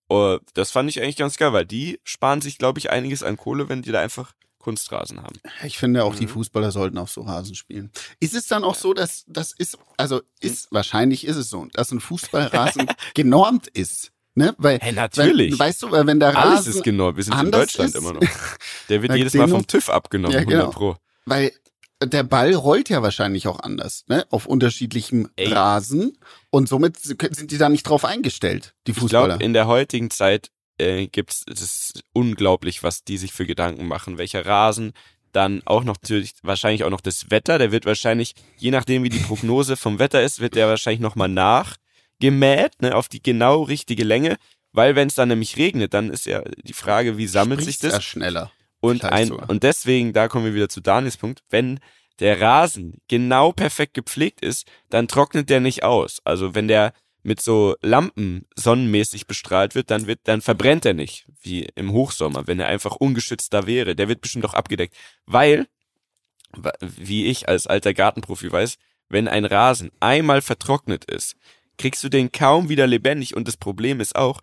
[0.09, 3.37] Oh, das fand ich eigentlich ganz geil, weil die sparen sich, glaube ich, einiges an
[3.37, 5.37] Kohle, wenn die da einfach Kunstrasen haben.
[5.65, 6.31] Ich finde auch, die Mhm.
[6.31, 7.91] Fußballer sollten auf so Rasen spielen.
[8.21, 11.91] Ist es dann auch so, dass das ist, also ist, wahrscheinlich ist es so, dass
[11.91, 14.13] ein Fußballrasen genormt ist.
[14.39, 14.55] Ne?
[14.59, 15.53] Weil, Hey, natürlich.
[15.53, 17.17] Wenn, weißt du, weil wenn der Rasen, Alles ist genau.
[17.17, 18.21] Wir sind in Deutschland ist- immer noch.
[18.89, 20.71] Der wird jedes Mal vom TÜV abgenommen, Ja, 100 genau.
[20.73, 20.97] Pro.
[21.25, 21.53] weil
[22.05, 24.27] der Ball rollt ja wahrscheinlich auch anders, ne?
[24.31, 25.51] Auf unterschiedlichem Ey.
[25.51, 26.19] Rasen.
[26.51, 29.27] Und somit sind die da nicht drauf eingestellt, die Ich Fußballer.
[29.29, 33.87] glaube, in der heutigen Zeit äh, gibt's, es ist unglaublich, was die sich für Gedanken
[33.89, 34.93] machen, welcher Rasen,
[35.33, 39.09] dann auch noch natürlich wahrscheinlich auch noch das Wetter, der wird wahrscheinlich, je nachdem wie
[39.09, 41.31] die Prognose vom Wetter ist, wird der wahrscheinlich nochmal
[42.21, 44.37] nachgemäht, ne, auf die genau richtige Länge,
[44.73, 47.85] weil wenn es dann nämlich regnet, dann ist ja die Frage, wie sammelt sich Sprichst
[47.85, 47.93] das?
[47.95, 48.53] ja schneller.
[48.81, 49.49] Und, ein, sogar.
[49.49, 51.81] und deswegen, da kommen wir wieder zu Daniels Punkt, wenn
[52.21, 56.21] der Rasen genau perfekt gepflegt ist, dann trocknet der nicht aus.
[56.25, 61.27] Also wenn der mit so Lampen sonnenmäßig bestrahlt wird, dann wird, dann verbrennt er nicht,
[61.41, 63.97] wie im Hochsommer, wenn er einfach ungeschützt da wäre.
[63.97, 64.95] Der wird bestimmt auch abgedeckt.
[65.27, 65.67] Weil,
[66.81, 68.77] wie ich als alter Gartenprofi weiß,
[69.09, 71.37] wenn ein Rasen einmal vertrocknet ist,
[71.79, 74.41] kriegst du den kaum wieder lebendig und das Problem ist auch,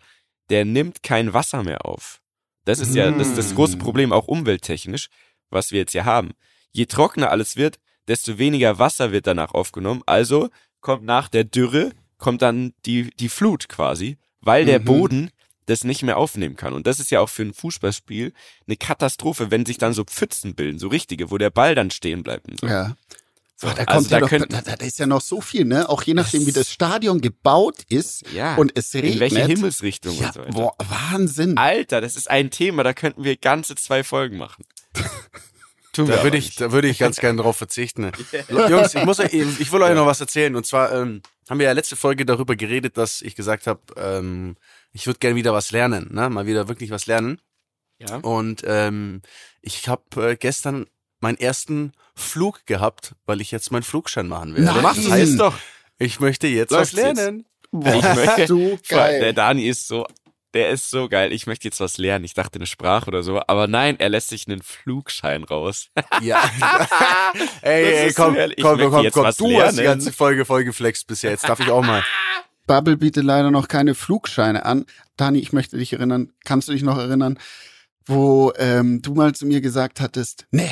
[0.50, 2.20] der nimmt kein Wasser mehr auf.
[2.64, 3.80] Das ist ja das, ist das große Mm.
[3.80, 5.08] Problem, auch umwelttechnisch,
[5.50, 6.32] was wir jetzt hier haben.
[6.72, 10.02] Je trockener alles wird, desto weniger Wasser wird danach aufgenommen.
[10.06, 10.48] Also
[10.80, 14.84] kommt nach der Dürre, kommt dann die, die Flut quasi, weil der Mhm.
[14.84, 15.30] Boden
[15.66, 16.74] das nicht mehr aufnehmen kann.
[16.74, 18.32] Und das ist ja auch für ein Fußballspiel
[18.66, 22.22] eine Katastrophe, wenn sich dann so Pfützen bilden, so richtige, wo der Ball dann stehen
[22.22, 22.48] bleibt.
[22.48, 22.66] Und so.
[22.66, 22.96] Ja.
[23.56, 25.64] So, Ach, da also kommt ja da könnt- da, da ist ja noch so viel,
[25.64, 25.88] ne?
[25.88, 29.14] Auch je nachdem, wie das Stadion gebaut ist ja, und es regnet.
[29.14, 30.50] in welche Himmelsrichtung ja, und so weiter.
[30.52, 31.56] boah, Wahnsinn.
[31.56, 34.64] Alter, das ist ein Thema, da könnten wir ganze zwei Folgen machen.
[35.92, 38.10] Tun wir Da würde ich, da würde ich ganz gerne drauf verzichten.
[38.48, 40.56] Jungs, ich muss, euch- ich will euch noch was erzählen.
[40.56, 44.56] Und zwar ähm, haben wir ja letzte Folge darüber geredet, dass ich gesagt habe, ähm,
[44.92, 46.28] ich würde gerne wieder was lernen, ne?
[46.30, 47.40] Mal wieder wirklich was lernen.
[48.00, 48.16] Ja.
[48.16, 49.22] Und ähm,
[49.60, 50.86] ich habe äh, gestern
[51.20, 54.66] meinen ersten Flug gehabt, weil ich jetzt meinen Flugschein machen werde.
[54.72, 54.82] Nein.
[54.82, 55.54] Das heißt doch,
[55.98, 57.44] ich möchte jetzt Läuft's was lernen.
[57.70, 59.32] Boah, Ich möchte- du Der geil.
[59.34, 60.06] Dani ist so,
[60.54, 61.32] der ist so geil.
[61.32, 62.24] Ich möchte jetzt was lernen.
[62.24, 65.88] Ich dachte eine Sprache oder so, aber nein, er lässt sich einen Flugschein raus.
[66.22, 66.42] Ja.
[67.62, 69.24] ey, Das ey, komm, komm, komm, jetzt komm.
[69.24, 69.98] was Du hast die lernen.
[69.98, 71.30] ganze Folge voll geflext bisher.
[71.32, 72.04] Jetzt darf ich auch mal.
[72.66, 74.86] Bubble bietet leider noch keine Flugscheine an.
[75.16, 77.38] Dani, ich möchte dich erinnern, kannst du dich noch erinnern,
[78.06, 80.70] wo ähm, du mal zu mir gesagt hattest, nee,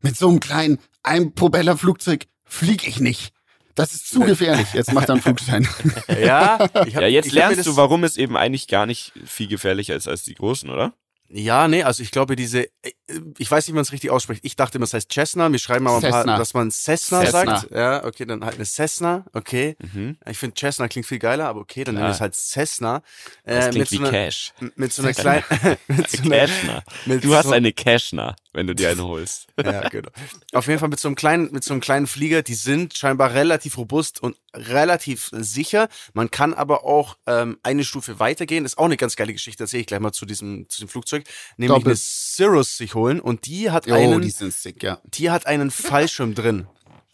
[0.00, 3.32] mit so einem kleinen Einpropellerflugzeug flieg ich nicht.
[3.74, 4.72] Das ist zu gefährlich.
[4.72, 5.68] Jetzt macht er einen Flugschein.
[6.20, 10.08] Ja, hab, Ja, jetzt lernst du, warum es eben eigentlich gar nicht viel gefährlicher ist
[10.08, 10.94] als die Großen, oder?
[11.28, 12.92] Ja, nee, also ich glaube, diese, äh,
[13.38, 14.44] ich weiß nicht, wie man es richtig ausspricht.
[14.44, 15.50] Ich dachte immer, es heißt Cessna.
[15.52, 17.58] Wir schreiben aber ein paar, dass man Cessna, Cessna.
[17.60, 17.70] sagt.
[17.70, 19.76] Ja, okay, dann halt eine Cessna, okay.
[19.92, 20.16] Mhm.
[20.28, 22.02] Ich finde Cessna klingt viel geiler, aber okay, dann Klar.
[22.04, 23.02] nehmen wir es halt Cessna.
[23.44, 24.52] Das Äh, klingt wie so einer, Cash.
[24.74, 25.44] mit so einer kleinen,
[25.88, 26.84] mit so einer, Cashner.
[27.06, 29.46] mit Du hast so, eine Cashner, wenn du dir eine holst.
[29.64, 30.10] Ja, genau.
[30.52, 33.32] Auf jeden Fall mit so einem kleinen, mit so einem kleinen Flieger, die sind scheinbar
[33.34, 35.88] relativ robust und relativ sicher.
[36.14, 38.64] Man kann aber auch ähm, eine Stufe weitergehen.
[38.64, 40.88] Ist auch eine ganz geile Geschichte, das sehe ich gleich mal zu diesem, zu dem
[40.88, 41.24] Flugzeug.
[41.56, 44.82] Nämlich Doppel- eine Cirrus sich holen und die hat Oh, einen, die die, sind sick,
[44.82, 45.00] ja.
[45.30, 46.66] hat einen Fallschirm drin.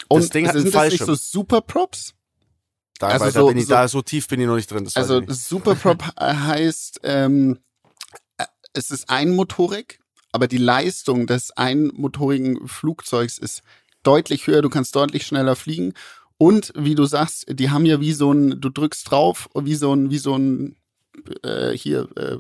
[0.09, 1.07] Und das Ding hat einen sind das nicht Fallschirm.
[1.07, 2.15] so Super Props?
[2.99, 4.89] Da, Also so- ich, so- da so tief bin ich noch nicht drin.
[4.95, 5.41] Also ich nicht.
[5.41, 7.59] Super Prop heißt, ähm,
[8.39, 9.99] äh, es ist einmotorig,
[10.33, 13.63] aber die Leistung des einmotorigen Flugzeugs ist
[14.03, 14.63] deutlich höher.
[14.63, 15.95] Du kannst deutlich schneller fliegen.
[16.39, 19.93] Und wie du sagst, die haben ja wie so ein, du drückst drauf, wie so
[19.95, 20.77] ein, wie so ein,
[21.45, 22.39] äh, hier, äh,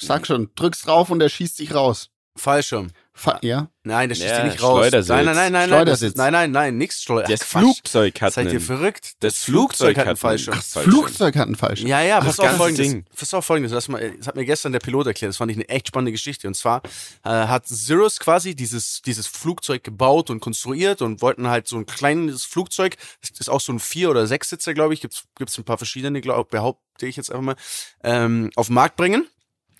[0.00, 2.08] sag schon, drückst drauf und er schießt sich raus.
[2.36, 2.90] Fallschirm.
[3.14, 3.68] Fa ja.
[3.84, 4.78] Nein, der schießt Ja, die nicht raus.
[4.78, 5.08] Schleudersitz.
[5.10, 6.16] Nein, nein, nein, nein, das Schleudersitz.
[6.16, 7.28] nein, nein, nein, nix Schleuder.
[7.28, 7.62] Das Ach, Quatsch.
[7.62, 9.12] Flugzeug hat Seid ihr einen, verrückt?
[9.20, 10.54] das Flugzeug hat einen Fallschirm.
[10.54, 10.92] einen Das Fallschirm.
[10.94, 11.86] Flugzeug hat einen falschen.
[11.88, 12.88] Ja, ja, pass das auf folgendes.
[12.88, 13.04] Ding.
[13.14, 13.72] Pass auf folgendes.
[13.72, 15.28] Das, mal, das hat mir gestern der Pilot erklärt.
[15.28, 16.48] Das fand ich eine echt spannende Geschichte.
[16.48, 16.80] Und zwar
[17.22, 21.84] äh, hat Cirrus quasi dieses, dieses Flugzeug gebaut und konstruiert und wollten halt so ein
[21.84, 25.64] kleines Flugzeug, das ist auch so ein Vier- oder Sechssitzer, glaube ich, gibt's gibt's ein
[25.64, 27.56] paar verschiedene, glaub, behaupte ich jetzt einfach mal,
[28.04, 29.26] ähm, auf den Markt bringen.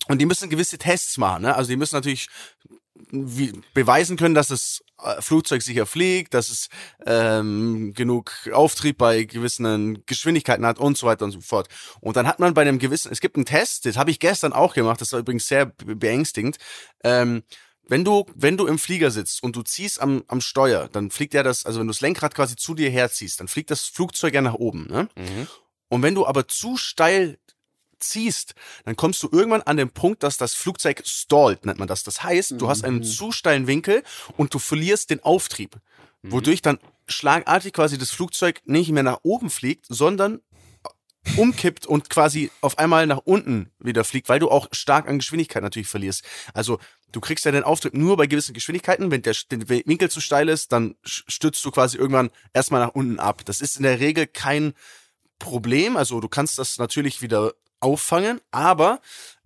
[0.07, 1.43] Und die müssen gewisse Tests machen.
[1.43, 1.55] Ne?
[1.55, 2.27] Also die müssen natürlich
[3.09, 6.69] wie, beweisen können, dass das äh, Flugzeug sicher fliegt, dass es
[7.05, 11.67] ähm, genug Auftrieb bei gewissen Geschwindigkeiten hat und so weiter und so fort.
[12.01, 14.53] Und dann hat man bei einem gewissen, es gibt einen Test, das habe ich gestern
[14.53, 16.57] auch gemacht, das war übrigens sehr be- beängstigend.
[17.03, 17.43] Ähm,
[17.85, 21.33] wenn du, wenn du im Flieger sitzt und du ziehst am, am Steuer, dann fliegt
[21.33, 24.33] ja das, also wenn du das Lenkrad quasi zu dir herziehst, dann fliegt das Flugzeug
[24.33, 24.87] ja nach oben.
[24.87, 25.09] Ne?
[25.15, 25.47] Mhm.
[25.89, 27.37] Und wenn du aber zu steil
[28.09, 28.53] ziehst,
[28.85, 32.03] dann kommst du irgendwann an den Punkt, dass das Flugzeug stallt, nennt man das.
[32.03, 33.03] Das heißt, du hast einen Mhm.
[33.03, 34.03] zu steilen Winkel
[34.37, 35.77] und du verlierst den Auftrieb,
[36.21, 40.39] wodurch dann schlagartig quasi das Flugzeug nicht mehr nach oben fliegt, sondern
[41.37, 45.63] umkippt und quasi auf einmal nach unten wieder fliegt, weil du auch stark an Geschwindigkeit
[45.63, 46.23] natürlich verlierst.
[46.53, 46.79] Also
[47.13, 49.09] du kriegst ja den Auftrieb nur bei gewissen Geschwindigkeiten.
[49.09, 53.19] Wenn der, der Winkel zu steil ist, dann stürzt du quasi irgendwann erstmal nach unten
[53.19, 53.45] ab.
[53.45, 54.73] Das ist in der Regel kein
[55.39, 55.95] Problem.
[55.95, 57.53] Also du kannst das natürlich wieder
[57.83, 59.01] auffangen, aber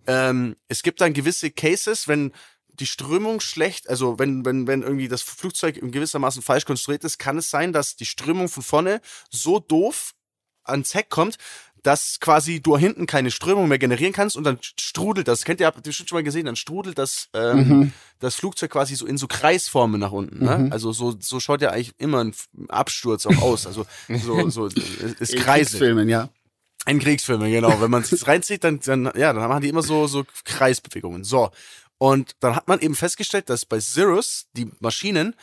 [0.06, 2.32] ähm, es gibt dann gewisse Cases, wenn
[2.68, 7.18] die Strömung schlecht, also wenn, wenn, wenn irgendwie das Flugzeug in gewissermaßen falsch konstruiert ist,
[7.18, 10.14] kann es sein, dass die Strömung von vorne so doof
[10.62, 11.36] ans Heck kommt,
[11.82, 15.44] dass quasi du hinten keine Strömung mehr generieren kannst und dann strudelt das.
[15.44, 17.92] Kennt ihr, habt ihr bestimmt schon mal gesehen, dann strudelt das, ähm, Mhm.
[18.18, 20.44] das Flugzeug quasi so in so Kreisformen nach unten.
[20.44, 20.58] Ne?
[20.58, 20.72] Mhm.
[20.72, 22.34] Also so, so schaut ja eigentlich immer ein
[22.68, 23.66] Absturz auch aus.
[23.66, 24.66] Also so, so
[25.20, 25.70] es In Kreise.
[25.70, 26.28] Kriegsfilmen, ja.
[26.88, 27.82] Ein Kriegsfilm, genau.
[27.82, 31.22] Wenn man es reinzieht, dann, dann, ja, dann machen die immer so, so Kreisbewegungen.
[31.22, 31.50] So.
[31.98, 35.36] Und dann hat man eben festgestellt, dass bei Cirrus die Maschinen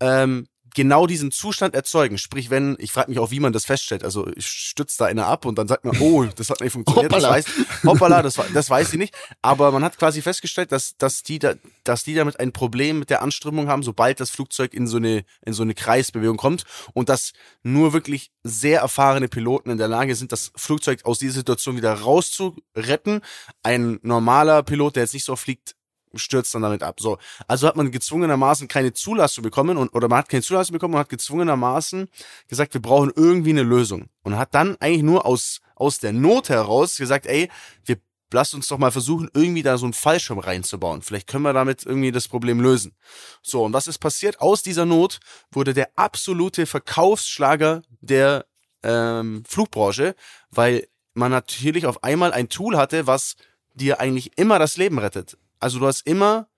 [0.00, 2.18] ähm, genau diesen Zustand erzeugen.
[2.18, 4.04] Sprich, wenn, ich frage mich auch, wie man das feststellt.
[4.04, 7.10] Also ich stützt da einer ab und dann sagt man, oh, das hat nicht funktioniert.
[7.10, 7.34] Das Hoppala.
[7.34, 7.46] weiß,
[7.84, 9.14] hoppala, das, das weiß ich nicht.
[9.40, 13.08] Aber man hat quasi festgestellt, dass, dass, die da, dass die damit ein Problem mit
[13.08, 17.08] der Anströmung haben, sobald das Flugzeug in so eine, in so eine Kreisbewegung kommt und
[17.08, 21.78] dass nur wirklich sehr erfahrene Piloten in der Lage sind, das Flugzeug aus dieser Situation
[21.78, 23.22] wieder rauszuretten.
[23.62, 25.74] Ein normaler Pilot, der jetzt nicht so fliegt,
[26.18, 27.00] stürzt dann damit ab.
[27.00, 30.94] So, also hat man gezwungenermaßen keine Zulassung bekommen und oder man hat keine Zulassung bekommen
[30.94, 32.08] und hat gezwungenermaßen
[32.48, 36.48] gesagt, wir brauchen irgendwie eine Lösung und hat dann eigentlich nur aus aus der Not
[36.48, 37.50] heraus gesagt, ey,
[37.84, 37.98] wir
[38.32, 41.02] lasst uns doch mal versuchen, irgendwie da so einen Fallschirm reinzubauen.
[41.02, 42.94] Vielleicht können wir damit irgendwie das Problem lösen.
[43.42, 44.40] So, und was ist passiert?
[44.40, 45.20] Aus dieser Not
[45.52, 48.46] wurde der absolute Verkaufsschlager der
[48.82, 50.14] ähm, Flugbranche,
[50.50, 53.36] weil man natürlich auf einmal ein Tool hatte, was
[53.74, 55.38] dir eigentlich immer das Leben rettet.
[55.58, 56.48] Also du hast immer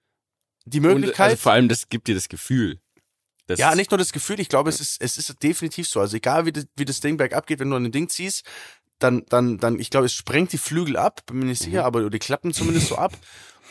[0.64, 1.30] die Und, Möglichkeit.
[1.30, 2.80] also vor allem, das gibt dir das Gefühl.
[3.46, 6.00] Das ja, nicht nur das Gefühl, ich glaube, es ist, es ist definitiv so.
[6.00, 8.44] Also egal wie das, wie das Ding bergab geht, wenn du an ein Ding ziehst,
[8.98, 12.10] dann, dann, dann, ich glaube, es sprengt die Flügel ab, bin mir nicht sicher, aber
[12.10, 13.16] die klappen zumindest so ab.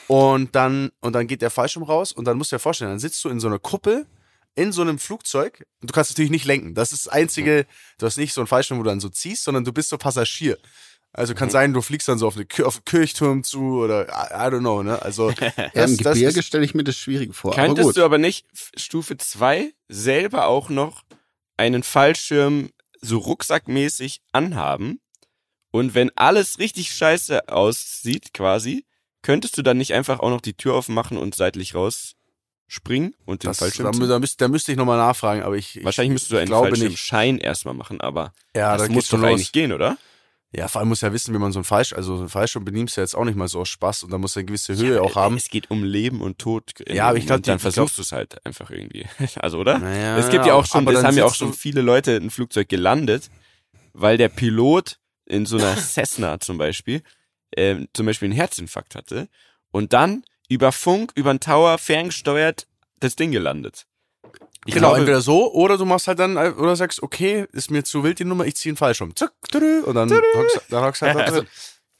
[0.07, 2.99] Und dann, und dann geht der Fallschirm raus und dann musst du dir vorstellen, dann
[2.99, 4.07] sitzt du in so einer Kuppel,
[4.55, 6.73] in so einem Flugzeug und du kannst natürlich nicht lenken.
[6.73, 7.67] Das ist das einzige,
[7.99, 9.97] du hast nicht so einen Fallschirm, wo du dann so ziehst, sondern du bist so
[9.97, 10.57] Passagier.
[11.17, 14.07] Also kann sein, du fliegst dann so auf, eine, Kir- auf einen Kirchturm zu oder
[14.07, 15.01] I, I don't know, ne?
[15.01, 15.31] Also
[15.73, 17.53] das, Im Gebirge stelle ich mir das schwierig vor.
[17.53, 17.97] aber Könntest gut.
[17.97, 18.45] du aber nicht
[18.77, 21.03] Stufe 2 selber auch noch
[21.57, 22.69] einen Fallschirm
[23.01, 24.99] so rucksackmäßig anhaben?
[25.71, 28.85] Und wenn alles richtig scheiße aussieht, quasi,
[29.21, 33.49] könntest du dann nicht einfach auch noch die Tür aufmachen und seitlich rausspringen und den
[33.49, 36.31] das, Fallschirm da, da, müsste, da müsste ich nochmal nachfragen, aber ich, Wahrscheinlich ich, müsstest
[36.31, 36.79] du einen glaube nicht.
[36.79, 39.97] Fallschirmschein erstmal machen, aber Ja, das da muss doch eigentlich gehen, oder?
[40.53, 42.63] Ja, vor allem muss ja wissen, wie man so ein Falsch, also so ein Fallschirm
[42.63, 44.45] benimmst du ja jetzt auch nicht mal so aus Spaß und da muss ja eine
[44.45, 45.35] gewisse Höhe auch haben.
[45.35, 46.71] Es geht um Leben und Tod.
[46.87, 49.05] Ja, aber ich glaub, Und dann versuchst du es halt einfach irgendwie.
[49.39, 49.77] Also, oder?
[49.77, 52.69] Naja, es gibt ja auch schon, dann haben ja auch schon viele Leute ein Flugzeug
[52.69, 53.29] gelandet,
[53.93, 57.03] weil der Pilot in so einer Cessna zum Beispiel,
[57.55, 59.27] ähm, zum Beispiel einen Herzinfarkt hatte
[59.71, 62.67] und dann über Funk, über den Tower ferngesteuert
[62.99, 63.85] das Ding gelandet.
[64.67, 67.83] Ich genau, glaube, entweder so oder du machst halt dann, oder sagst, okay, ist mir
[67.83, 69.15] zu wild die Nummer, ich ziehe einen Fallschirm.
[69.15, 71.47] Zack, tüdü, und dann hockst, dann hockst halt da drin.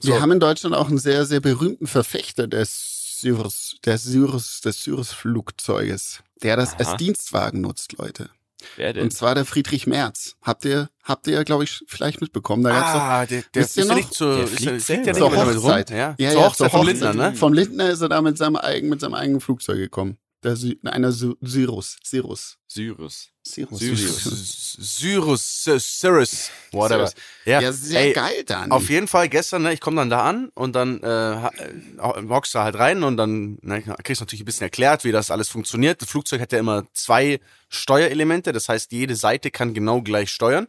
[0.02, 0.22] Wir So.
[0.22, 6.20] haben in Deutschland auch einen sehr, sehr berühmten Verfechter des Syrus, des Syrus, des Syrus-Flugzeuges,
[6.44, 6.80] der das Aha.
[6.80, 8.30] als Dienstwagen nutzt, Leute.
[8.76, 9.04] wer denn?
[9.04, 10.36] Und zwar der Friedrich Merz.
[10.44, 12.64] Habt ihr, habt ihr, glaube ich, vielleicht mitbekommen.
[12.64, 13.96] Da gab's doch Ah, der, der Wisst ihr ja noch?
[13.96, 15.90] nicht zur, Der ist fliegt ja, fliegt ja nicht damit Hochzeit.
[15.92, 15.98] Rum.
[15.98, 17.34] Ja, Ja, zur ja, Hochzeit vom Lindner, ne?
[17.34, 20.18] Vom Lindner ist er da mit seinem eigenen, mit seinem eigenen Flugzeug gekommen.
[20.44, 21.98] Der Sy einer Sy Cyrus.
[22.04, 22.58] Cyrus.
[22.68, 23.30] Cyrus.
[23.44, 24.78] Cyrus.
[24.80, 25.64] Cyrus,
[26.00, 27.12] Cyrus, whatever.
[27.46, 28.72] Ja, Ja, sehr ey, geil dann.
[28.72, 31.50] Auf jeden Fall gestern, ne, ich komme dann da an und dann äh, äh,
[31.98, 35.32] hockst du halt rein und dann ne, kriegst du natürlich ein bisschen erklärt, wie das
[35.32, 36.02] alles funktioniert.
[36.02, 40.68] Das Flugzeug hat ja immer zwei Steuerelemente, das heißt, jede Seite kann genau gleich steuern.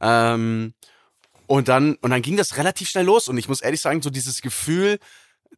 [0.00, 0.74] Ähm,
[1.46, 4.10] und dann und dann ging das relativ schnell los und ich muss ehrlich sagen, so
[4.10, 4.98] dieses Gefühl,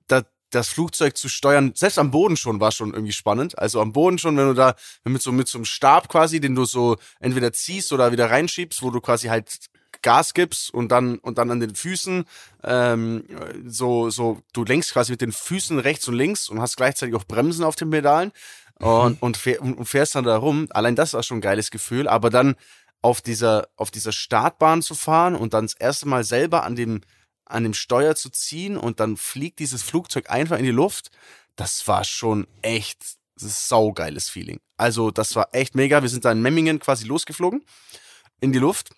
[0.06, 3.58] da, das Flugzeug zu steuern, selbst am Boden schon war schon irgendwie spannend.
[3.58, 6.54] Also am Boden schon, wenn du da mit so mit so einem Stab quasi, den
[6.54, 9.48] du so entweder ziehst oder wieder reinschiebst, wo du quasi halt
[10.02, 12.24] Gas gibst und dann und dann an den Füßen
[12.64, 13.24] ähm,
[13.66, 17.24] so so du lenkst quasi mit den Füßen rechts und links und hast gleichzeitig auch
[17.24, 18.32] Bremsen auf den Pedalen
[18.78, 20.66] und und, fähr, und fährst dann da rum.
[20.70, 22.56] Allein das war schon ein geiles Gefühl, aber dann
[23.02, 27.02] auf dieser auf dieser Startbahn zu fahren und dann das erste Mal selber an dem
[27.50, 31.10] an dem Steuer zu ziehen und dann fliegt dieses Flugzeug einfach in die Luft,
[31.56, 33.02] das war schon echt
[33.36, 34.60] saugeiles Feeling.
[34.76, 36.02] Also das war echt mega.
[36.02, 37.64] Wir sind da in Memmingen quasi losgeflogen
[38.40, 38.90] in die Luft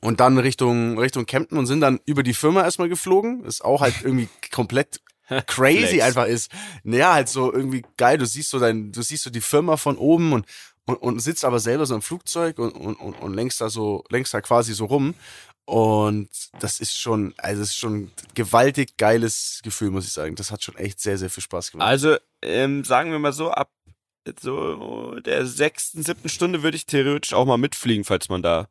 [0.00, 3.44] und dann Richtung Richtung Kempten und sind dann über die Firma erstmal geflogen.
[3.44, 5.00] Ist auch halt irgendwie komplett
[5.46, 6.50] crazy einfach ist.
[6.82, 8.18] Naja, halt so irgendwie geil.
[8.18, 10.46] Du siehst so dein, du siehst so die Firma von oben und
[10.88, 14.04] und, und sitzt aber selber so im Flugzeug und, und, und, und lenkst da so,
[14.08, 15.14] lenkst da quasi so rum.
[15.68, 20.34] Und das ist schon, also es ist schon ein gewaltig geiles Gefühl, muss ich sagen.
[20.34, 21.86] Das hat schon echt sehr, sehr viel Spaß gemacht.
[21.86, 23.70] Also, ähm, sagen wir mal so, ab
[24.40, 28.66] so der sechsten, siebten Stunde würde ich theoretisch auch mal mitfliegen, falls man da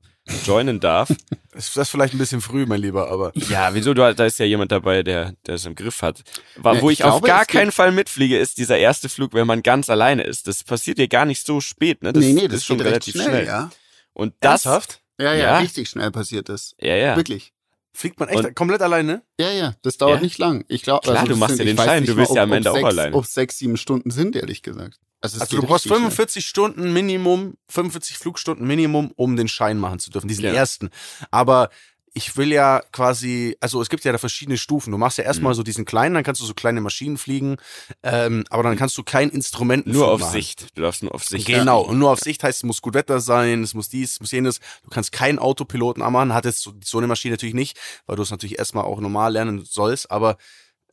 [0.46, 1.10] joinen darf.
[1.54, 3.96] Das ist vielleicht ein bisschen früh, mein Lieber, aber ja, wieso?
[3.96, 6.22] Du, da ist ja jemand dabei, der, der es im Griff hat.
[6.56, 8.78] War, Ja, wo ich ich, auf glaube, gar es gibt- keinen Fall mitfliege, ist dieser
[8.78, 10.46] erste Flug, wenn man ganz alleine ist.
[10.48, 12.14] Das passiert ja gar nicht so spät, ne?
[12.14, 13.46] Das, nee, nee, das, ist schon relativ schnell, schnell.
[13.48, 13.72] ja.
[14.14, 15.02] Und das, ernsthaft?
[15.20, 15.58] Ja, ja, Ja.
[15.60, 16.76] richtig schnell passiert das.
[16.80, 17.16] ja, ja.
[17.16, 17.54] Wirklich.
[17.94, 19.24] Fliegt man echt Und- komplett alleine?
[19.40, 20.22] Ja, ja, das dauert Ja?
[20.22, 20.64] nicht lang.
[20.68, 22.86] Ich glaube, Klar, du machst ja den Schein, du bist ja am Ende auch sechs,
[22.86, 23.16] alleine.
[23.16, 25.00] Ob es sechs, sieben Stunden sind, ehrlich gesagt.
[25.20, 29.98] Also, Also du brauchst richtig 45 Stunden Minimum, 45 Flugstunden Minimum, um den Schein machen
[29.98, 30.52] zu dürfen, diesen Ja.
[30.54, 30.92] ersten.
[31.32, 31.72] Aber
[32.18, 34.90] ich will ja quasi, also es gibt ja da verschiedene Stufen.
[34.92, 35.58] Du machst ja erstmal Mhm.
[35.58, 37.58] so diesen kleinen, dann kannst du so kleine Maschinen fliegen,
[38.02, 40.68] ähm, aber dann kannst du kein Instrument Nur auf Sicht.
[40.76, 41.46] Du darfst nur auf Sicht.
[41.46, 44.20] Genau, und nur auf Sicht heißt, es muss gut Wetter sein, es muss dies, es
[44.20, 44.60] muss jenes.
[44.84, 47.78] Du kannst keinen Autopiloten anmachen, hat jetzt so, so eine Maschine natürlich nicht,
[48.08, 50.38] weil du es natürlich erstmal auch normal lernen sollst, aber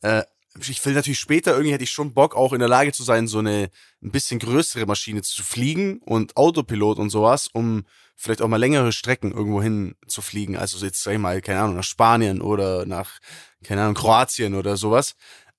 [0.03, 0.21] äh,
[0.69, 3.27] ich will natürlich später, irgendwie hätte ich schon Bock, auch in der Lage zu sein,
[3.27, 3.69] so eine
[4.01, 7.83] ein bisschen größere Maschine zu fliegen und Autopilot und sowas, um
[8.15, 10.57] vielleicht auch mal längere Strecken irgendwo hin zu fliegen.
[10.57, 13.19] Also jetzt sag ich mal, keine Ahnung, nach Spanien oder nach,
[13.63, 15.15] keine Ahnung, Kroatien oder sowas.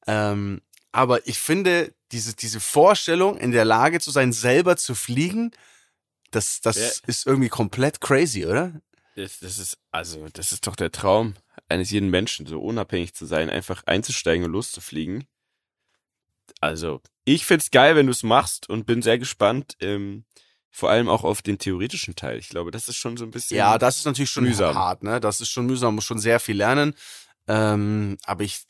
[0.07, 5.51] Ähm, aber ich finde, diese, diese Vorstellung, in der Lage zu sein, selber zu fliegen,
[6.31, 7.09] das, das Ja.
[7.09, 8.81] ist irgendwie komplett crazy, oder?
[9.15, 11.35] Das, das ist, also, das ist doch der Traum
[11.69, 15.27] eines jeden Menschen, so unabhängig zu sein, einfach einzusteigen und loszufliegen.
[16.61, 20.25] Also, ich find's geil, wenn du es machst und bin sehr gespannt, ähm,
[20.77, 22.37] vor allem auch auf den theoretischen Teil.
[22.39, 23.57] Ich glaube, das ist schon so ein bisschen.
[23.57, 24.75] Ja, das ist natürlich schon mühsam.
[24.75, 25.21] hart, ne?
[25.21, 26.95] Das ist schon mühsam, muss schon sehr viel lernen.
[27.49, 28.67] Ähm, aber ich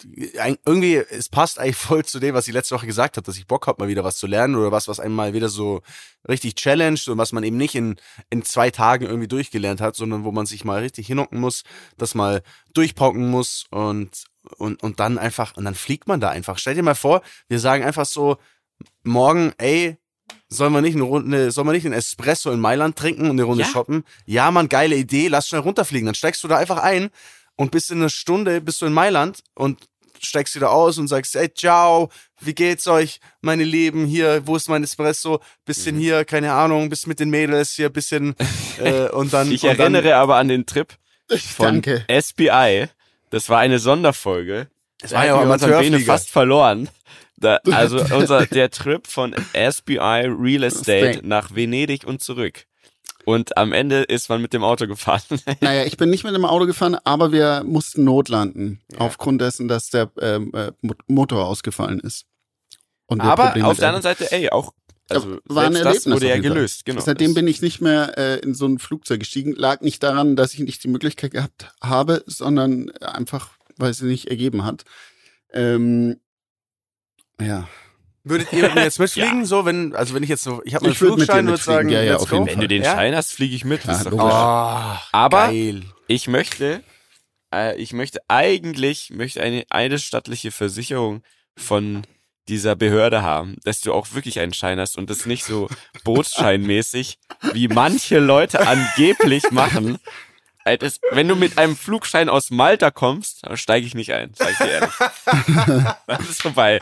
[0.65, 3.49] irgendwie, es passt eigentlich voll zu dem, was ich letzte Woche gesagt habe, dass ich
[3.49, 5.83] Bock habe, mal wieder was zu lernen oder was, was einem mal wieder so
[6.29, 7.97] richtig challenged und was man eben nicht in,
[8.31, 11.65] in zwei Tagen irgendwie durchgelernt hat, sondern wo man sich mal richtig hinhocken muss,
[11.99, 14.27] das mal durchpauken muss und,
[14.59, 16.59] und, und dann einfach, und dann fliegt man da einfach.
[16.59, 18.37] Stell dir mal vor, wir sagen einfach so,
[19.03, 19.97] morgen, ey,
[20.49, 23.43] Sollen wir nicht eine Runde, sollen wir nicht einen Espresso in Mailand trinken und eine
[23.43, 23.69] Runde Ja.
[23.69, 24.05] shoppen?
[24.27, 26.07] Ja, Mann, geile Idee, lass schnell runterfliegen.
[26.07, 27.11] Dann steigst du da einfach ein
[27.57, 29.81] und bist in einer Stunde, bist du in Mailand und
[30.21, 34.69] steigst wieder aus und sagst, ey, ciao, wie geht's euch, meine Lieben, hier, wo ist
[34.69, 35.41] mein Espresso?
[35.65, 36.01] Bisschen Mhm.
[36.01, 38.35] hier, keine Ahnung, bist mit den Mädels hier, bisschen,
[38.79, 39.51] äh, und dann.
[39.53, 40.95] ich und dann, erinnere aber an den Trip
[41.29, 42.05] von Danke.
[42.09, 42.87] SBI.
[43.31, 44.69] Das war eine Sonderfolge.
[45.03, 46.89] Es Da war ja auch Bene fast verloren.
[47.37, 52.67] Da, also unser, der Trip von SBI Real Estate nach Venedig und zurück.
[53.25, 55.21] Und am Ende ist man mit dem Auto gefahren.
[55.61, 58.81] Naja, ich bin nicht mit dem Auto gefahren, aber wir mussten notlanden.
[58.99, 62.25] Aufgrund dessen, dass der ähm, äh, Mo- Motor ausgefallen ist.
[63.09, 64.73] Aber Probleme auf der anderen Seite, ey, auch,
[65.09, 66.85] also war ein Erlebnis das wurde ja gelöst.
[66.85, 67.01] Genau.
[67.01, 69.53] Seitdem bin ich nicht mehr äh, in so ein Flugzeug gestiegen.
[69.53, 74.09] Lag nicht daran, dass ich nicht die Möglichkeit gehabt habe, sondern einfach, weil es sich
[74.09, 74.85] nicht ergeben hat.
[75.53, 76.21] Ähm,
[77.41, 77.69] ja.
[78.25, 79.45] Würdet ihr mit mir jetzt mitfliegen?
[79.45, 82.03] So, wenn, also wenn ich jetzt so, ich habe Ich dir Flugschein, würde sagen, ja,
[82.03, 82.51] ja, let's auf jeden go.
[82.51, 82.95] Wenn du den ja?
[82.95, 83.85] Schein hast, fliege ich mit.
[83.85, 84.19] Ja, Das ist doch.
[84.19, 85.85] Oh, Aber geil.
[86.09, 86.83] ich möchte,
[87.55, 91.23] äh, ich möchte eigentlich, möchte eine eidesstattliche Versicherung
[91.57, 92.03] von
[92.49, 95.69] dieser Behörde haben, dass du auch wirklich einen Schein hast und das nicht so
[96.05, 97.19] Bootsscheinmäßig,
[97.53, 99.99] wie manche Leute angeblich machen.
[100.79, 104.51] Das, wenn du mit einem Flugschein aus Malta kommst, dann steige ich nicht ein, sag
[104.51, 104.95] ich dir ehrlich.
[106.07, 106.81] das ist vorbei.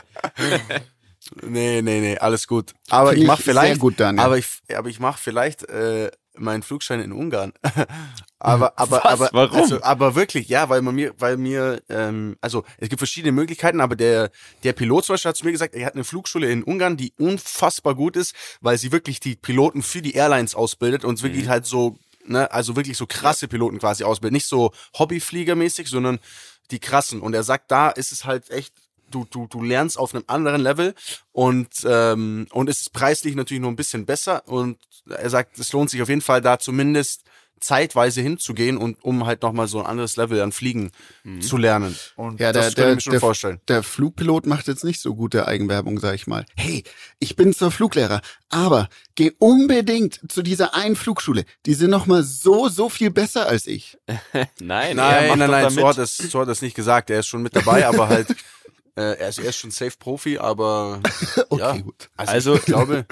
[1.43, 2.73] Nee, nee, nee, alles gut.
[2.89, 4.23] Aber Finde ich mach ich vielleicht, sehr gut, Daniel.
[4.23, 7.53] aber ich, aber ich mach vielleicht äh, meinen Flugschein in Ungarn.
[8.39, 9.05] aber, aber, Was?
[9.05, 9.61] aber, Warum?
[9.61, 13.81] Also, aber wirklich, ja, weil man mir, weil mir, ähm, also es gibt verschiedene Möglichkeiten,
[13.81, 14.31] aber der,
[14.63, 17.13] der Pilot zum Beispiel hat zu mir gesagt, er hat eine Flugschule in Ungarn, die
[17.17, 21.65] unfassbar gut ist, weil sie wirklich die Piloten für die Airlines ausbildet und wirklich halt
[21.65, 21.97] so,
[22.27, 26.19] ne, also wirklich so krasse Piloten quasi ausbildet, nicht so Hobbyfliegermäßig, sondern
[26.71, 27.21] die krassen.
[27.21, 28.73] Und er sagt, da ist es halt echt
[29.11, 30.93] du, du, du lernst auf einem anderen Level
[31.31, 34.47] und, ähm, und es ist preislich natürlich nur ein bisschen besser.
[34.47, 37.23] Und er sagt, es lohnt sich auf jeden Fall da zumindest
[37.65, 40.91] zeitweise hinzugehen und um halt nochmal so ein anderes Level an Fliegen
[41.41, 41.95] zu lernen.
[42.15, 43.59] Und Ja, das der, kann ich mir schon der, vorstellen.
[43.67, 46.45] der Flugpilot macht jetzt nicht so gute Eigenwerbung, sag ich mal.
[46.55, 46.83] Hey,
[47.19, 51.45] ich bin zwar Fluglehrer, aber geh unbedingt zu dieser einen Flugschule.
[51.65, 53.97] Die sind noch mal so, so viel besser als ich.
[54.33, 55.71] Nein, Nein, nein, nein, damit.
[55.71, 57.09] so hat, es, so hat es nicht gesagt.
[57.09, 58.29] Er ist schon mit dabei, aber halt,
[58.95, 61.01] äh, er, ist, er ist schon safe Profi, aber
[61.49, 61.77] Okay, ja.
[61.77, 62.09] gut.
[62.15, 63.05] Also, Also- ich glaube,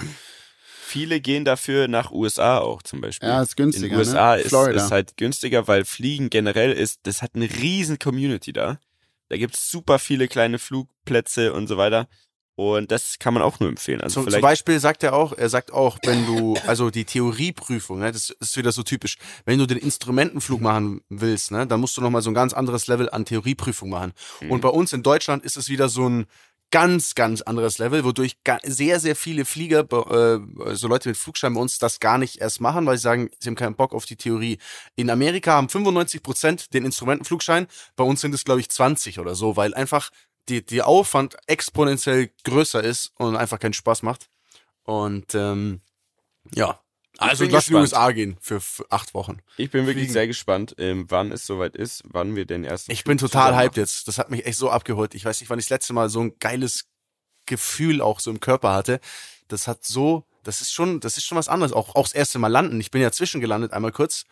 [0.93, 3.27] Viele gehen dafür nach USA auch zum Beispiel.
[3.27, 4.41] Ja, ist günstiger, In USA ne?
[4.41, 4.85] ist Florida.
[4.85, 8.79] es halt günstiger, weil Fliegen generell ist, das hat eine riesen Community da.
[9.29, 12.07] Da gibt's super viele kleine Flugplätze und so weiter.
[12.55, 14.01] Und das kann man auch nur empfehlen.
[14.01, 17.97] Also Zum, zum Beispiel sagt er auch, er sagt auch, wenn du, also die Theorieprüfung,
[17.97, 21.97] ne, das ist wieder so typisch, wenn du den Instrumentenflug machen willst, ne, dann musst
[21.97, 24.13] du nochmal so ein ganz anderes Level an Theorieprüfung machen.
[24.47, 26.27] Und bei uns in Deutschland ist es wieder so ein
[26.73, 31.61] ganz, ganz anderes Level, wodurch sehr, sehr viele Flieger, äh, so Leute mit Flugschein bei
[31.61, 34.15] uns das gar nicht erst machen, weil sie sagen, sie haben keinen Bock auf die
[34.15, 34.57] Theorie.
[34.95, 39.35] In Amerika haben 95 Prozent den Instrumentenflugschein, bei uns sind es, glaube ich, 20 oder
[39.35, 40.09] so, weil einfach
[40.49, 44.31] die, die Aufwand exponentiell größer ist und einfach keinen Spaß macht.
[44.81, 45.79] Und ähm,
[46.55, 46.79] ja,
[47.17, 47.79] also lass in die.
[47.81, 49.39] USA gehen für, für acht Wochen.
[49.57, 50.13] ich bin wirklich Fliegen.
[50.13, 53.77] sehr gespannt, ähm, wann es soweit ist, wann wir den ersten Ich bin total hyped
[53.77, 54.07] jetzt.
[54.07, 55.13] Das hat mich echt so abgeholt.
[55.15, 56.85] Ich weiß nicht, wann ich das letzte Mal so ein geiles
[57.45, 58.99] Gefühl auch so im Körper hatte.
[59.47, 61.73] Das hat so, das ist schon, das ist schon was anderes.
[61.73, 62.79] Auch, auch das erste Mal landen.
[62.79, 64.23] Ich bin ja zwischengelandet, einmal kurz.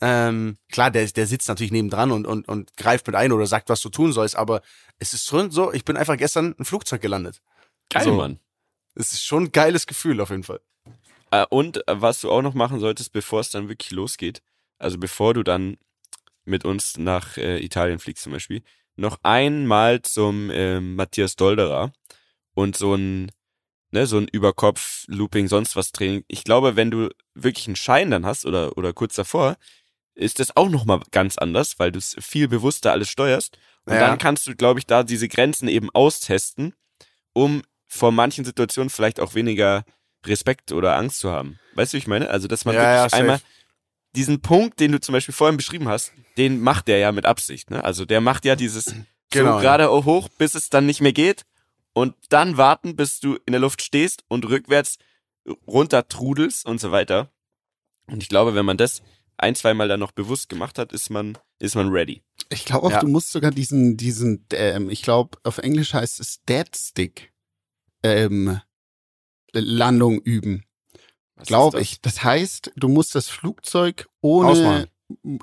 [0.00, 3.68] Ähm, klar, der, der sitzt natürlich nebendran und, und, und greift mit ein oder sagt,
[3.68, 4.62] was du tun sollst, aber
[4.98, 7.40] es ist schon so, ich bin einfach gestern ein Flugzeug gelandet.
[7.90, 8.14] Geil, So.
[8.14, 8.38] Mann.
[8.94, 10.60] Es ist schon ein geiles Gefühl auf jeden Fall.
[11.30, 14.42] Äh, und äh, was du auch noch machen solltest, bevor es dann wirklich losgeht,
[14.78, 15.76] also bevor du dann
[16.44, 18.62] mit uns nach äh, Italien fliegst zum Beispiel,
[18.96, 21.92] noch einmal zum ähm, Matthias Dolderer
[22.54, 23.30] und so ein,
[23.90, 26.24] ne, so ein Überkopf, Looping, sonst was Training.
[26.28, 29.56] Ich glaube, wenn du wirklich einen Schein dann hast oder, oder kurz davor,
[30.14, 33.56] ist das auch nochmal ganz anders, weil du es viel bewusster alles steuerst.
[33.84, 34.00] Und Ja.
[34.00, 36.74] dann kannst du, glaube ich, da diese Grenzen eben austesten,
[37.32, 39.84] um vor manchen Situationen vielleicht auch weniger
[40.28, 41.58] Respekt oder Angst zu haben.
[41.74, 42.30] Weißt du, wie ich meine?
[42.30, 43.22] Also, dass man Ja, ja, wirklich safe.
[43.22, 43.40] einmal
[44.16, 47.70] diesen Punkt, den du zum Beispiel vorhin beschrieben hast, den macht der ja mit Absicht.
[47.70, 47.82] Ne?
[47.84, 48.86] Also der macht ja dieses
[49.30, 49.60] Genau, so ja.
[49.60, 51.42] gerade auch hoch, bis es dann nicht mehr geht
[51.92, 54.96] und dann warten, bis du in der Luft stehst und rückwärts
[55.66, 57.30] runter trudelst und so weiter.
[58.06, 59.02] Und ich glaube, wenn man das
[59.36, 62.22] ein, zweimal dann noch bewusst gemacht hat, ist man, ist man ready.
[62.48, 63.00] Ich glaube auch, Ja.
[63.00, 67.32] du musst sogar diesen, diesen, ähm, ich glaube, auf Englisch heißt es Dead Stick,
[68.02, 68.60] ähm,
[69.52, 70.64] Landung üben.
[71.46, 72.00] Glaube ich.
[72.00, 74.86] Das heißt, du musst das Flugzeug ohne, Ausmachen.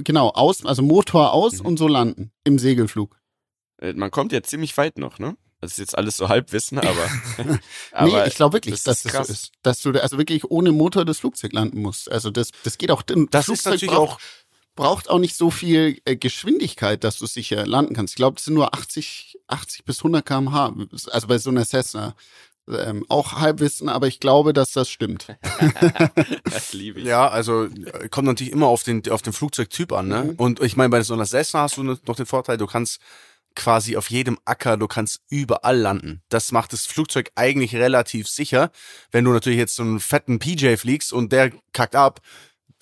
[0.04, 1.66] genau, aus, also Motor aus Mhm.
[1.66, 3.18] und so landen im Segelflug.
[3.82, 5.38] Äh, Man kommt ja ziemlich weit noch, ne?
[5.62, 7.10] Das ist jetzt alles so Halbwissen, aber.
[7.46, 7.58] nee,
[7.94, 9.28] aber ich glaube wirklich, das dass das krass.
[9.28, 9.52] so ist.
[9.64, 12.12] Dass du also wirklich ohne Motor das Flugzeug landen musst.
[12.12, 13.02] Also das, das geht auch.
[13.02, 14.20] Das Flugzeug ist natürlich braucht, auch,
[14.76, 18.12] braucht auch nicht so viel äh, Geschwindigkeit, dass du sicher landen kannst.
[18.12, 20.74] Ich glaube, das sind nur 80, 80 bis 100 km/h.
[21.12, 22.16] Also bei so einer Cessna.
[22.68, 25.28] Ähm, auch Halbwissen, aber ich glaube, dass das stimmt.
[26.46, 27.06] das liebe ich.
[27.06, 30.24] ja, also äh, kommt natürlich immer auf den, auf den Flugzeugtyp an, ne?
[30.24, 30.30] Mhm.
[30.38, 33.00] Und ich meine, bei so einer Cessna hast du noch den Vorteil, du kannst
[33.56, 36.22] quasi auf jedem Acker, du kannst überall landen.
[36.30, 38.72] Das macht das Flugzeug eigentlich relativ sicher.
[39.12, 42.20] Wenn du natürlich jetzt so einen fetten PJ fliegst und der kackt ab,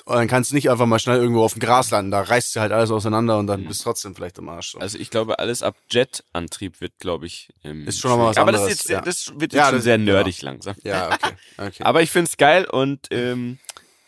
[0.06, 2.12] dann kannst du nicht einfach mal schnell irgendwo auf dem Gras landen.
[2.12, 4.72] Da reißt dir halt alles auseinander und dann bist du trotzdem vielleicht am Arsch.
[4.72, 4.80] So.
[4.80, 8.38] Also ich glaube, alles ab Jet-Antrieb wird, glaube ich, ähm, Ist schon noch mal was.
[8.38, 9.02] Aber das, anderes, ist jetzt, ja.
[9.02, 10.04] das wird jetzt Ja, schon das- sehr ja.
[10.04, 10.76] nerdig langsam.
[10.84, 11.34] ja, okay.
[11.58, 11.84] okay.
[11.84, 13.60] Aber ich find's geil und ähm,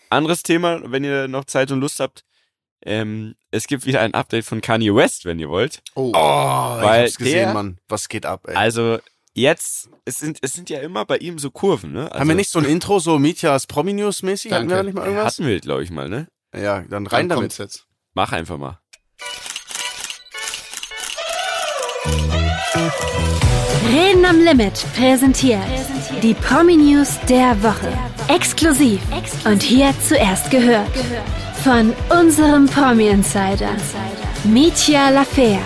[0.10, 2.24] anderes Thema, wenn ihr noch Zeit und Lust habt,
[2.86, 5.82] ähm, es gibt wieder ein Update von Kanye West, wenn ihr wollt.
[5.96, 7.78] Oh, oh, Weil ich hab's gesehen, der- Mann.
[7.88, 8.56] Was geht ab, ey?
[8.56, 9.00] Also
[9.36, 12.06] jetzt, es sind, es sind ja immer bei ihm so Kurven, ne?
[12.12, 14.52] Also, Haben wir nicht so ein Intro, so Mietjas Promi-News mäßig?
[14.52, 15.36] Hatten wir da nicht mal irgendwas?
[15.36, 16.28] Hatten wir, glaube ich mal, ne?
[16.56, 17.58] Ja, dann rein dann damit.
[17.58, 17.86] jetzt.
[18.14, 18.80] Mach einfach mal.
[23.92, 25.60] Reden am Limit präsentiert
[26.24, 27.92] die Promi News der Woche.
[28.28, 29.02] Exklusiv
[29.46, 30.90] und hier zuerst gehört
[31.64, 33.76] von unserem Promi Insider
[34.46, 35.60] Mitya Lafer.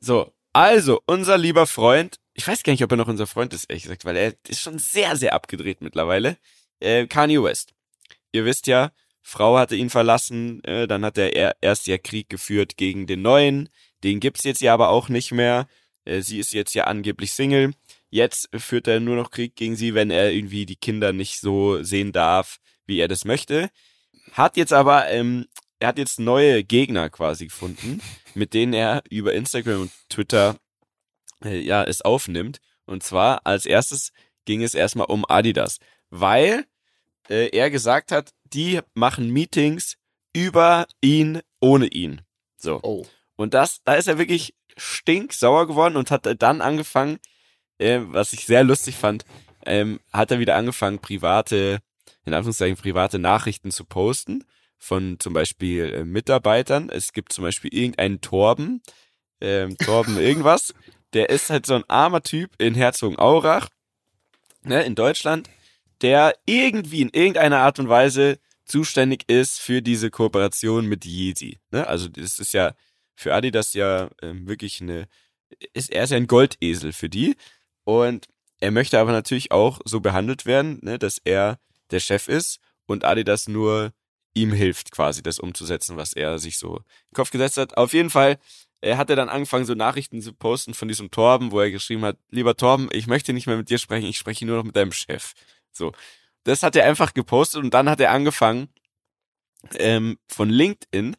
[0.00, 3.70] So, also, unser lieber Freund ich weiß gar nicht, ob er noch unser Freund ist,
[3.70, 6.36] ehrlich gesagt, weil er ist schon sehr, sehr abgedreht mittlerweile.
[6.80, 7.72] Äh, Kanye West.
[8.32, 8.90] Ihr wisst ja,
[9.22, 13.68] Frau hatte ihn verlassen, äh, dann hat er erst ja Krieg geführt gegen den neuen,
[14.02, 15.68] den gibt's jetzt ja aber auch nicht mehr.
[16.04, 17.72] Äh, sie ist jetzt ja angeblich Single.
[18.10, 21.82] Jetzt führt er nur noch Krieg gegen sie, wenn er irgendwie die Kinder nicht so
[21.82, 23.70] sehen darf, wie er das möchte.
[24.32, 25.46] Hat jetzt aber, ähm,
[25.84, 28.00] er hat jetzt neue Gegner quasi gefunden,
[28.34, 30.56] mit denen er über Instagram und Twitter
[31.44, 32.60] äh, ja es aufnimmt.
[32.86, 34.10] Und zwar als erstes
[34.46, 36.64] ging es erstmal um Adidas, weil
[37.28, 39.96] äh, er gesagt hat, die machen Meetings
[40.32, 42.22] über ihn, ohne ihn.
[42.56, 42.80] So.
[42.82, 43.06] Oh.
[43.36, 47.18] Und das, da ist er wirklich stinksauer geworden und hat dann angefangen,
[47.76, 49.26] äh, was ich sehr lustig fand,
[49.66, 51.80] ähm, hat er wieder angefangen, private,
[52.24, 54.44] in Anführungszeichen, private Nachrichten zu posten
[54.78, 56.90] von zum Beispiel äh, Mitarbeitern.
[56.90, 58.82] Es gibt zum Beispiel irgendeinen Torben,
[59.40, 60.74] ähm, Torben irgendwas,
[61.12, 63.68] der ist halt so ein armer Typ in Herzogenaurach,
[64.62, 65.48] ne, in Deutschland,
[66.02, 71.58] der irgendwie in irgendeiner Art und Weise zuständig ist für diese Kooperation mit Yeezy.
[71.70, 71.86] Ne?
[71.86, 72.74] Also das ist ja
[73.14, 75.06] für Adidas ja ähm, wirklich eine,
[75.72, 77.36] ist, er ist ja ein Goldesel für die
[77.84, 78.26] und
[78.60, 81.58] er möchte aber natürlich auch so behandelt werden, ne, dass er
[81.90, 83.92] der Chef ist und Adidas nur
[84.34, 87.76] ihm hilft, quasi das umzusetzen, was er sich so im Kopf gesetzt hat.
[87.76, 88.38] Auf jeden Fall
[88.84, 92.04] er hat er dann angefangen, so Nachrichten zu posten von diesem Torben, wo er geschrieben
[92.04, 94.76] hat, lieber Torben, ich möchte nicht mehr mit dir sprechen, ich spreche nur noch mit
[94.76, 95.32] deinem Chef.
[95.72, 95.92] So.
[96.44, 98.68] Das hat er einfach gepostet und dann hat er angefangen,
[99.76, 101.16] ähm, von LinkedIn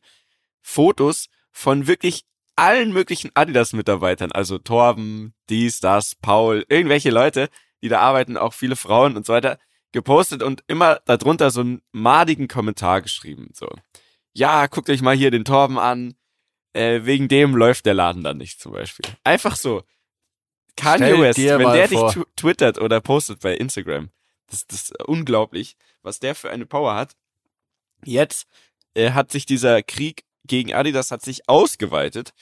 [0.61, 2.24] Fotos von wirklich
[2.55, 7.49] allen möglichen Adidas-Mitarbeitern, also Torben, dies, das, Paul, irgendwelche Leute,
[7.82, 9.57] die da arbeiten, auch viele Frauen und so weiter,
[9.96, 13.50] gepostet und immer darunter so einen madigen Kommentar geschrieben.
[13.54, 13.68] So,
[14.34, 16.16] ja, guckt euch mal hier den Torben an.
[16.74, 19.10] Äh, wegen dem läuft der Laden dann nicht zum Beispiel.
[19.24, 19.84] Einfach so.
[20.76, 22.12] Kanye Stell West, wenn der vor.
[22.12, 24.10] dich tw- twittert oder postet bei Instagram,
[24.48, 27.16] das, das ist unglaublich, was der für eine Power hat.
[28.04, 28.48] Jetzt
[28.93, 32.34] äh, hat sich dieser Krieg gegen Adidas hat sich ausgeweitet.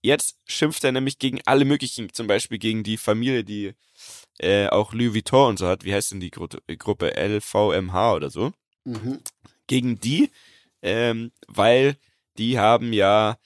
[0.00, 3.74] Jetzt schimpft er nämlich gegen alle möglichen, zum Beispiel gegen die Familie, die
[4.38, 5.84] äh, auch Louis Vuitton und so hat.
[5.84, 7.12] Wie heißt denn die Gru Gruppe?
[7.16, 8.52] LVMH oder so.
[8.84, 9.20] Mhm.
[9.66, 10.30] Gegen die,
[10.82, 11.96] ähm, weil
[12.36, 13.38] die haben ja,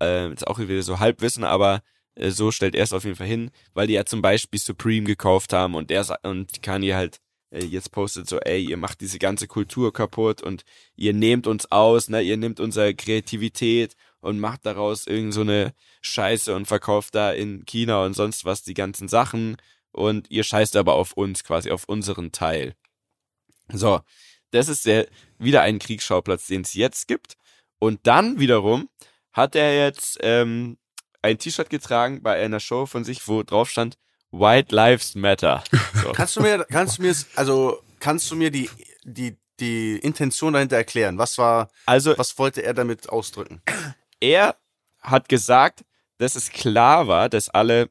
[0.00, 1.82] äh, ist auch wieder so Halbwissen, aber
[2.14, 5.06] äh, so stellt er es auf jeden Fall hin, weil die ja zum Beispiel Supreme
[5.06, 7.20] gekauft haben und der und Kanye halt
[7.50, 10.64] äh, jetzt postet so, ey, ihr macht diese ganze Kultur kaputt und
[10.96, 15.72] ihr nehmt uns aus, ne, ihr nehmt unsere Kreativität und macht daraus irgend so eine
[16.02, 19.56] Scheiße und verkauft da in China und sonst was die ganzen Sachen
[19.92, 22.74] und ihr scheißt aber auf uns quasi, auf unseren Teil.
[23.72, 24.00] So,
[24.50, 25.06] das ist der,
[25.38, 27.36] wieder ein Kriegsschauplatz, den es jetzt gibt.
[27.78, 28.88] Und dann wiederum
[29.32, 30.78] hat er jetzt ähm,
[31.22, 33.96] ein T-Shirt getragen bei einer Show von sich, wo drauf stand
[34.32, 35.64] White Lives Matter.
[36.02, 36.12] So.
[36.12, 38.70] Kannst du mir, kannst du mir, also kannst du mir die,
[39.02, 41.18] die, die Intention dahinter erklären?
[41.18, 43.60] Was war, Also was wollte er damit ausdrücken?
[44.20, 44.56] er
[45.00, 45.84] hat gesagt,
[46.18, 47.90] dass es klar war, dass alle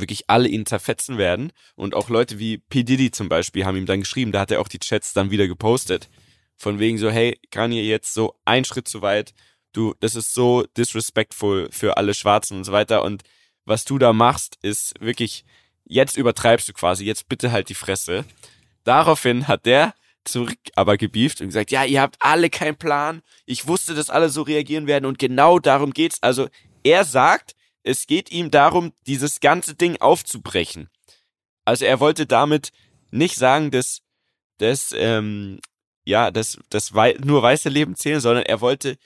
[0.00, 2.82] wirklich alle ihn zerfetzen werden und auch Leute wie P.
[2.82, 5.46] Diddy zum Beispiel haben ihm dann geschrieben, da hat er auch die Chats dann wieder
[5.46, 6.08] gepostet,
[6.56, 9.34] von wegen so, hey, Kanye jetzt so ein Schritt zu weit,
[9.72, 13.22] du, das ist so disrespectful für alle Schwarzen und so weiter und
[13.64, 15.44] was du da machst, ist wirklich,
[15.84, 18.24] jetzt übertreibst du quasi, jetzt bitte halt die Fresse.
[18.84, 23.22] Daraufhin hat der zurück aber gebieft und gesagt, ja, ihr habt alle keinen Plan.
[23.46, 26.22] Ich wusste, dass alle so reagieren werden und genau darum geht's.
[26.22, 26.48] Also
[26.84, 30.88] er sagt, es geht ihm darum, dieses ganze Ding aufzubrechen.
[31.64, 32.70] Also er wollte damit
[33.10, 34.00] nicht sagen, dass,
[34.58, 35.60] dass ähm,
[36.04, 38.98] ja, dass, dass wei nur weiße Leben zählen, sondern er wollte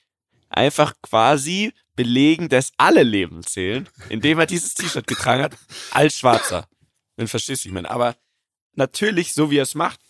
[0.49, 5.57] einfach quasi belegen, dass alle Leben zählen, indem er dieses T-Shirt getragen hat,
[5.91, 6.69] als Schwarzer.
[7.17, 7.91] Dann verstehst du, ich meine.
[7.91, 8.17] Aber
[8.75, 10.01] natürlich, so wie er es macht,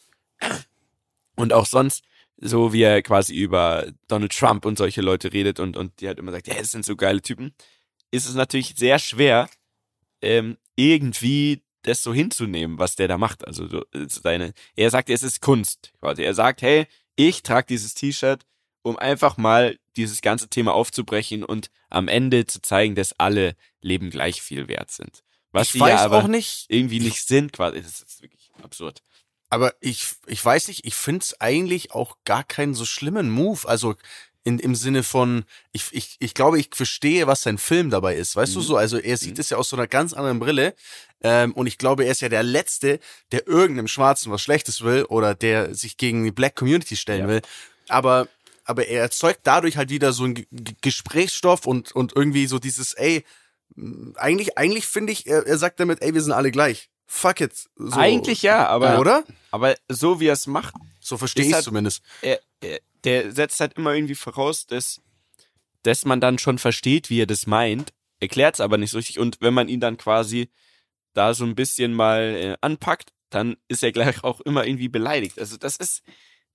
[1.36, 2.02] und auch sonst,
[2.38, 6.18] so wie er quasi über Donald Trump und solche Leute redet und, und die halt
[6.18, 7.54] immer sagt, ja, das sind so geile Typen,
[8.10, 9.48] ist es natürlich sehr schwer,
[10.22, 13.46] ähm, irgendwie das so hinzunehmen, was der da macht.
[13.46, 15.92] Also so, seine, er sagt, es ist Kunst.
[16.00, 16.22] Quasi.
[16.22, 18.44] Er sagt, hey, ich trage dieses T-Shirt,
[18.82, 24.10] um einfach mal dieses ganze Thema aufzubrechen und am Ende zu zeigen, dass alle Leben
[24.10, 25.22] gleich viel wert sind.
[25.52, 27.80] Was ich weiß ja aber auch nicht, irgendwie nicht sind, quasi.
[27.80, 29.02] Das ist wirklich absurd.
[29.48, 33.66] aber ich, ich weiß nicht, ich find's eigentlich auch gar keinen so schlimmen Move.
[33.66, 33.94] Also
[34.46, 38.36] in, im Sinne von, ich, ich, ich glaube, ich verstehe, was sein Film dabei ist.
[38.36, 38.64] Weißt du Mhm.
[38.64, 38.76] so?
[38.76, 39.40] Also er sieht Mhm.
[39.40, 40.74] es ja aus so einer ganz anderen Brille.
[41.22, 43.00] Ähm, und ich glaube, er ist ja der Letzte,
[43.32, 47.28] der irgendeinem Schwarzen was Schlechtes will oder der sich gegen die Black Community stellen Ja.
[47.28, 47.42] will.
[47.88, 48.28] Aber,
[48.64, 50.46] aber er erzeugt dadurch halt wieder so einen G
[50.80, 53.24] Gesprächsstoff und, und irgendwie so dieses, ey,
[54.16, 56.88] Eigentlich, eigentlich finde ich, er, er sagt damit, ey, wir sind alle gleich.
[57.06, 57.52] Fuck it.
[57.76, 57.98] So.
[57.98, 59.24] Eigentlich ja, aber, Oder?
[59.50, 60.72] aber so wie er es macht,
[61.06, 62.02] So verstehe ich halt- zumindest.
[62.20, 65.00] er, er, der setzt halt immer irgendwie voraus, dass,
[65.84, 69.20] dass man dann schon versteht, wie er das meint, erklärt es aber nicht so richtig.
[69.20, 70.50] Und wenn man ihn dann quasi
[71.14, 75.38] da so ein bisschen mal äh, anpackt, dann ist er gleich auch immer irgendwie beleidigt.
[75.38, 76.02] Also das ist,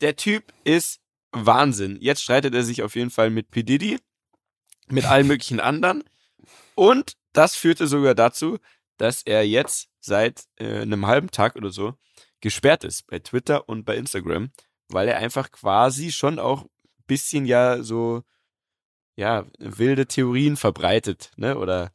[0.02, 1.00] der Typ ist
[1.32, 1.98] Wahnsinn.
[2.02, 3.64] Jetzt streitet er sich auf jeden Fall mit P.
[3.64, 4.00] Diddy,
[4.90, 6.04] mit allen möglichen anderen.
[6.76, 8.58] Und das führte sogar dazu,
[8.98, 11.96] dass er jetzt seit äh, einem halben Tag oder so
[12.42, 14.52] gesperrt ist bei Twitter und bei Instagram,
[14.90, 16.70] weil er einfach quasi schon auch ein
[17.08, 18.24] bisschen ja so
[19.16, 21.58] ja wilde Theorien verbreitet, ne?
[21.58, 21.92] Oder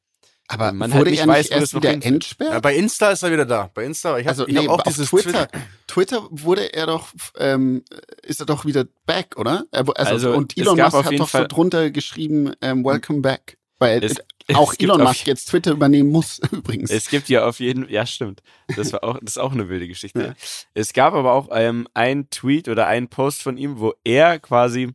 [0.48, 2.52] Aber man wurde halt nicht er weiß, nicht erst noch wieder entsperrt?
[2.52, 3.70] Ja, bei Insta ist er wieder da.
[3.74, 5.48] Bei Insta, ich habe also ich hab nee, auch auf dieses Twitter,
[5.88, 7.82] Twitter wurde er doch, ähm,
[8.22, 9.64] ist er doch wieder back, oder?
[9.72, 13.58] Er, also, Also, und Elon Musk hat doch so Fall- drunter geschrieben, ähm, Welcome back.
[13.78, 14.16] Weil Es-
[14.54, 16.90] auch es Elon Musk jetzt Twitter übernehmen muss, übrigens.
[16.90, 18.42] Es gibt ja auf jeden, ja stimmt,
[18.76, 20.36] das war auch, das ist auch eine wilde Geschichte.
[20.74, 24.92] Es gab aber auch ähm, einen Tweet oder einen Post von ihm, wo er quasi,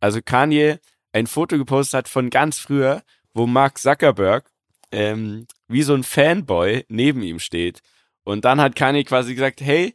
[0.00, 0.78] also Kanye,
[1.12, 3.02] ein Foto gepostet hat von ganz früher,
[3.34, 4.50] wo Mark Zuckerberg
[4.90, 7.80] ähm, wie so ein Fanboy neben ihm steht.
[8.24, 9.94] Und dann hat Kanye quasi gesagt, hey,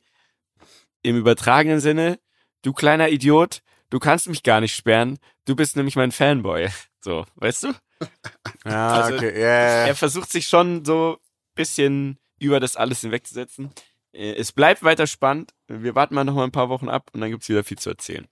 [1.01, 2.19] im übertragenen Sinne,
[2.61, 6.67] du kleiner Idiot, du kannst mich gar nicht sperren, du bist nämlich mein Fanboy.
[6.99, 7.73] So, weißt du?
[8.65, 9.39] Ja, Also, okay.
[9.39, 9.47] Ja,
[9.87, 11.19] er versucht sich schon so
[11.55, 13.71] bisschen über das alles hinwegzusetzen.
[14.13, 15.53] Äh, Es bleibt weiter spannend.
[15.67, 17.89] Wir warten mal noch mal ein paar Wochen ab und dann gibt's wieder viel zu
[17.89, 18.27] erzählen.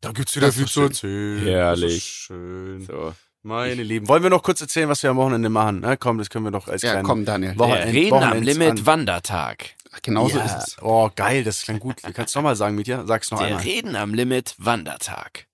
[0.00, 1.38] Da gibt's wieder Das viel zu erzählen.
[1.42, 1.94] Herrlich.
[1.94, 2.84] Das ist schön.
[2.86, 3.14] So.
[3.42, 4.08] Meine Lieben.
[4.08, 5.80] Wollen wir noch kurz erzählen, was wir am Wochenende machen?
[5.80, 7.58] Na, komm, das können wir doch als ja, kleinen komm, Daniel.
[7.58, 9.70] Wochenend, Wochenends- Wandertag.
[10.02, 10.44] Genau so ja.
[10.44, 10.76] ist es.
[10.82, 11.96] Oh, geil, das klingt gut.
[12.14, 13.04] Kannst du noch mal sagen, Mitya?
[13.06, 13.62] Sag's noch einmal.
[13.62, 15.46] Reden am Limit Wandertag.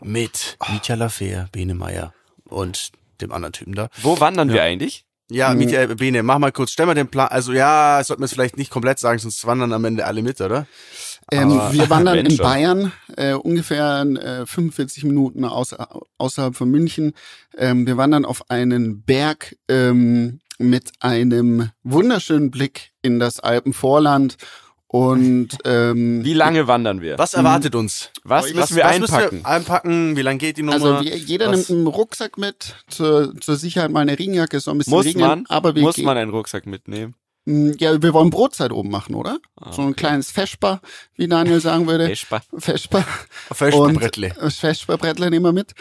[0.00, 2.12] Mit Mitya Lafer, Bene Meier
[2.52, 3.88] und dem anderen Typen da.
[4.02, 5.04] Wo wandern wir eigentlich?
[5.30, 5.54] Ja.
[5.54, 7.28] Mitya, äh, Bene, mach mal kurz, stell mal den Plan.
[7.28, 10.40] Also ja, sollten wir es vielleicht nicht komplett sagen, sonst wandern am Ende alle mit,
[10.40, 10.66] oder?
[11.30, 12.36] Ähm, wir wandern in.
[12.36, 15.88] Bayern, äh, ungefähr äh, 45 Minuten außer,
[16.18, 17.12] außerhalb von München.
[17.56, 24.36] Ähm, wir wandern auf einen Berg ähm, mit einem wunderschönen Blick in das Alpenvorland.
[24.92, 27.16] Und ähm, Wie lange wandern wir?
[27.18, 28.10] Was erwartet uns?
[28.24, 29.24] Was Was- müssen wir was einpacken?
[29.36, 30.16] Müssen wir einpacken?
[30.16, 30.74] Wie lange geht die Nummer?
[30.74, 31.56] also wir, jeder Was?
[31.56, 35.06] nimmt einen Rucksack mit, zur, zur Sicherheit mal eine Regenjacke, ist noch ein bisschen muss
[35.06, 37.14] regnen, man, aber wir muss man einen Rucksack mitnehmen?
[37.46, 39.38] Mm, Ja, wir wollen Brotzeit oben machen, oder?
[39.56, 40.00] Ah, So ein okay.
[40.00, 40.82] kleines Feschbar,
[41.16, 42.06] wie Daniel sagen würde.
[42.06, 42.42] Feschbar.
[43.50, 44.34] Feschbrettle.
[44.38, 45.72] Das Feschbarbrettler nehmen wir mit.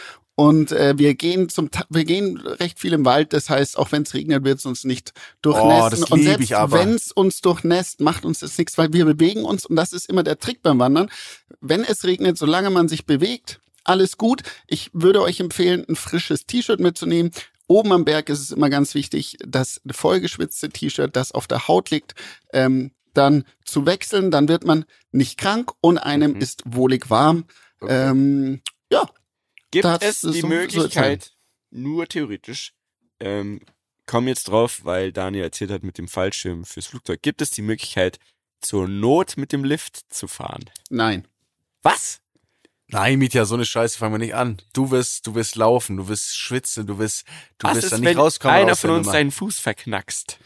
[0.41, 4.01] Und äh, wir gehen zum wir gehen recht viel im Wald, das heißt, auch wenn
[4.01, 5.13] es regnet, wird es uns nicht
[5.43, 6.03] durchnässen.
[6.09, 9.67] Oh, und selbst wenn es uns durchnässt, macht uns das nichts, weil wir bewegen uns
[9.67, 11.11] und das ist immer der Trick beim Wandern.
[11.59, 14.41] Wenn es regnet, solange man sich bewegt, alles gut.
[14.65, 17.29] Ich würde euch empfehlen, ein frisches T-Shirt mitzunehmen.
[17.67, 21.91] Oben am Berg ist es immer ganz wichtig, das vollgeschwitzte T-Shirt, das auf der Haut
[21.91, 22.15] liegt,
[22.51, 24.31] ähm, dann zu wechseln.
[24.31, 26.41] Dann wird man nicht krank und einem Mhm.
[26.41, 27.45] ist wohlig warm.
[27.87, 28.61] Ähm,
[28.91, 29.07] ja,
[29.71, 31.31] Gibt Das es die so- so Möglichkeit,
[31.69, 32.73] nur theoretisch,
[33.19, 33.61] ähm,
[34.05, 37.61] komm jetzt drauf, weil Daniel erzählt hat mit dem Fallschirm fürs Flugzeug, gibt es die
[37.61, 38.19] Möglichkeit,
[38.59, 40.69] zur Not mit dem Lift zu fahren?
[40.89, 41.27] nein.
[41.83, 42.19] Was?
[42.89, 44.61] Nein, Mitya, so eine Scheiße fangen wir nicht an.
[44.73, 47.23] Du wirst, du wirst laufen, du wirst schwitzen, du wirst,
[47.57, 48.55] du Was wirst ist, da nicht wenn rauskommen.
[48.57, 50.37] einer von uns seinen Fuß verknackst?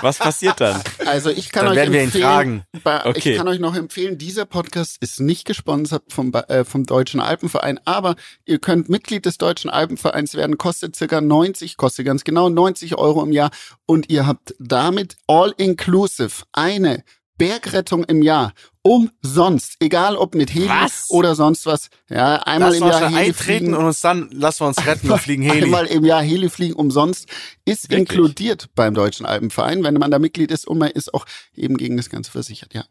[0.00, 0.80] Was passiert dann?
[1.06, 3.30] Also ich kann Dann euch werden wir ihn empfehlen, Okay.
[3.32, 7.80] Ich kann euch noch empfehlen, dieser Podcast ist nicht gesponsert vom, äh, vom Deutschen Alpenverein,
[7.84, 12.96] aber ihr könnt Mitglied des Deutschen Alpenvereins werden, kostet circa 90, kostet ganz genau 90
[12.96, 13.50] Euro im Jahr
[13.86, 17.04] und ihr habt damit all inclusive eine
[17.38, 21.06] Bergrettung im Jahr umsonst, egal ob mit Heli Was?
[21.10, 21.88] oder sonst was.
[22.08, 23.74] Ja, einmal Lass im Jahr Heli eintreten fliegen.
[23.74, 25.64] und uns dann, lassen wir uns retten und fliegen Heli.
[25.64, 27.28] Einmal im Jahr Heli fliegen umsonst
[27.64, 28.10] ist Wirklich?
[28.10, 31.96] inkludiert beim Deutschen Alpenverein, wenn man da Mitglied ist und man ist auch eben gegen
[31.96, 32.84] das Ganze versichert, ja.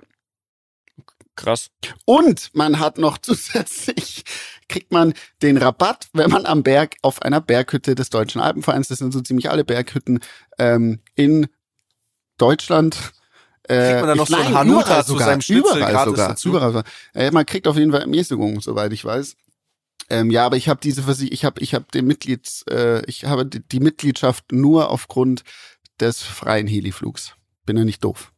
[1.36, 1.70] Krass.
[2.06, 4.24] Und man hat noch zusätzlich,
[4.68, 8.98] kriegt man den Rabatt, wenn man am Berg auf einer Berghütte des Deutschen Alpenvereins, das
[8.98, 10.20] sind so ziemlich alle Berghütten
[10.58, 11.48] ähm, in
[12.38, 13.14] Deutschland.
[13.68, 15.92] Äh, Kriegt man da noch ich- so einen nein, Hanuta zu sogar, seinem Schnitzel überall
[15.92, 16.50] gratis sogar, dazu?
[16.50, 16.84] überall.
[17.14, 19.36] Äh, man kriegt auf jeden Fall Ermäßigung, soweit ich weiß.
[20.10, 23.26] Ähm, ja, aber ich habe diese Versicherung, ich habe ich habe den Mitglieds, äh, ich
[23.26, 25.44] habe die, die Mitgliedschaft nur aufgrund
[26.00, 27.34] des freien Heliflugs.
[27.66, 28.32] Bin ja nicht doof.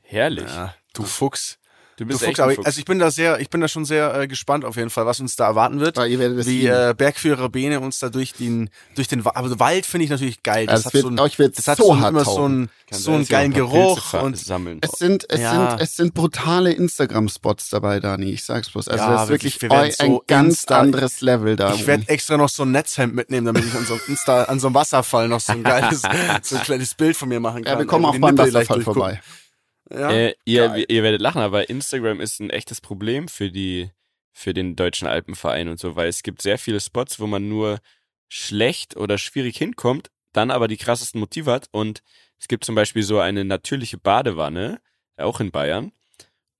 [0.00, 0.48] Herrlich.
[0.48, 1.58] Ja, du Fuchs.
[1.96, 2.66] Du Du bist Fuchs, ein ich, Fuchs.
[2.66, 5.04] also ich bin da sehr, ich bin da schon sehr äh, gespannt auf jeden Fall,
[5.06, 5.96] was uns da erwarten wird.
[5.98, 9.32] Weil ihr werdet es Wie äh, Bergführer Bene uns da durch den, durch den, Wa-
[9.34, 10.66] aber Wald finde ich natürlich geil.
[10.66, 13.12] Das Also hat wird, so ein, das hat so so hart immer so Kann so
[13.12, 14.78] einen geilen ein Geruch und sammeln.
[14.80, 15.70] Es sind, es Ja.
[15.70, 18.30] sind, es sind brutale Instagram-Spots dabei, Dani.
[18.30, 18.88] Ich sag's bloß.
[18.88, 21.74] Also Ja, das ist wirklich, wirklich wir ein so ganz Insta- anderes Level da.
[21.74, 24.60] ich werde extra noch so ein Netzhemd mitnehmen, damit ich an so, einem Insta, an
[24.60, 26.02] so einem Wasserfall noch so ein geiles,
[26.42, 27.74] so ein kleines Bild von mir machen kann.
[27.74, 29.20] ja, wir kommen auch beim Wasserfall vorbei.
[29.90, 30.10] Ja.
[30.10, 33.90] Äh, ihr, ihr werdet lachen, aber Instagram ist ein echtes Problem für die,
[34.32, 37.80] für den deutschen Alpenverein und so, weil es gibt sehr viele Spots, wo man nur
[38.28, 41.68] schlecht oder schwierig hinkommt, dann aber die krassesten Motive hat.
[41.70, 42.02] Und
[42.38, 44.80] es gibt zum Beispiel so eine natürliche Badewanne,
[45.16, 45.92] auch in Bayern,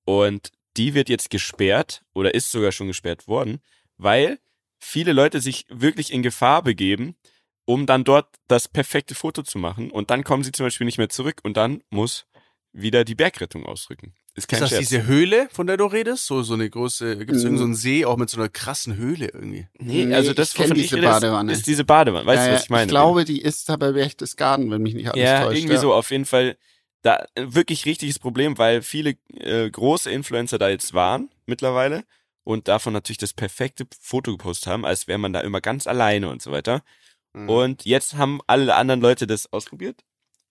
[0.04, 3.60] und die wird jetzt gesperrt oder ist sogar schon gesperrt worden,
[3.96, 4.38] weil
[4.78, 7.16] viele Leute sich wirklich in Gefahr begeben,
[7.64, 9.90] um dann dort das perfekte Foto zu machen.
[9.90, 12.26] Und dann kommen sie zum Beispiel nicht mehr zurück und dann muss
[12.72, 14.14] wieder die Bergrettung ausrücken.
[14.34, 14.88] Ist kein Ist das Scherz.
[14.88, 16.24] diese Höhle, von der du redest?
[16.26, 17.48] So, so eine große, gibt es Mhm.
[17.50, 19.68] irgendeinen so einen See auch mit so einer krassen Höhle irgendwie?
[19.78, 21.52] Nee, also das, ich kenn wovon diese rede, ist- Badewanne.
[21.52, 22.24] Ist diese Badewanne.
[22.26, 22.84] Weißt Ja, du, was ich meine?
[22.84, 25.58] Ich glaube, die ist da bei Berchtesgaden, wenn mich nicht alles ja, täuscht.
[25.58, 25.80] irgendwie ja.
[25.80, 26.56] so auf jeden Fall
[27.02, 32.04] da wirklich richtiges Problem, weil viele äh, große Influencer da jetzt waren mittlerweile
[32.44, 36.30] und davon natürlich das perfekte Foto gepostet haben, als wäre man da immer ganz alleine
[36.30, 36.82] und so weiter.
[37.34, 37.48] Mhm.
[37.50, 40.00] Und jetzt haben alle anderen Leute das ausprobiert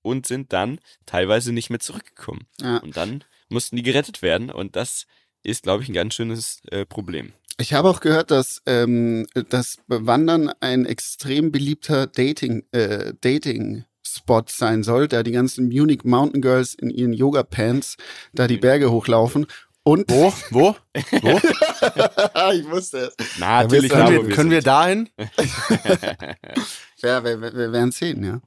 [0.02, 2.42] und sind dann teilweise nicht mehr zurückgekommen.
[2.62, 2.78] Ja.
[2.78, 5.06] Und dann mussten die gerettet werden und das
[5.44, 7.34] ist, glaube ich, ein ganz schönes äh, Problem.
[7.58, 14.44] Ich habe auch gehört, dass ähm, das Wandern ein extrem beliebter Dating, äh, Dating Spot
[14.48, 17.98] sein soll, da die ganzen Munich Mountain Girls in ihren Yoga Pants
[18.34, 19.46] da die Berge hochlaufen.
[19.84, 20.32] Und Wo?
[20.52, 20.76] Wo?
[21.22, 21.42] Wo?
[22.54, 23.30] ich wusste es.
[23.40, 24.68] Na, natürlich wir- da, können wir, wir können wir sind.
[24.68, 25.10] dahin?
[27.04, 28.42] Ja, wir, wir, wir werden sehen, ja.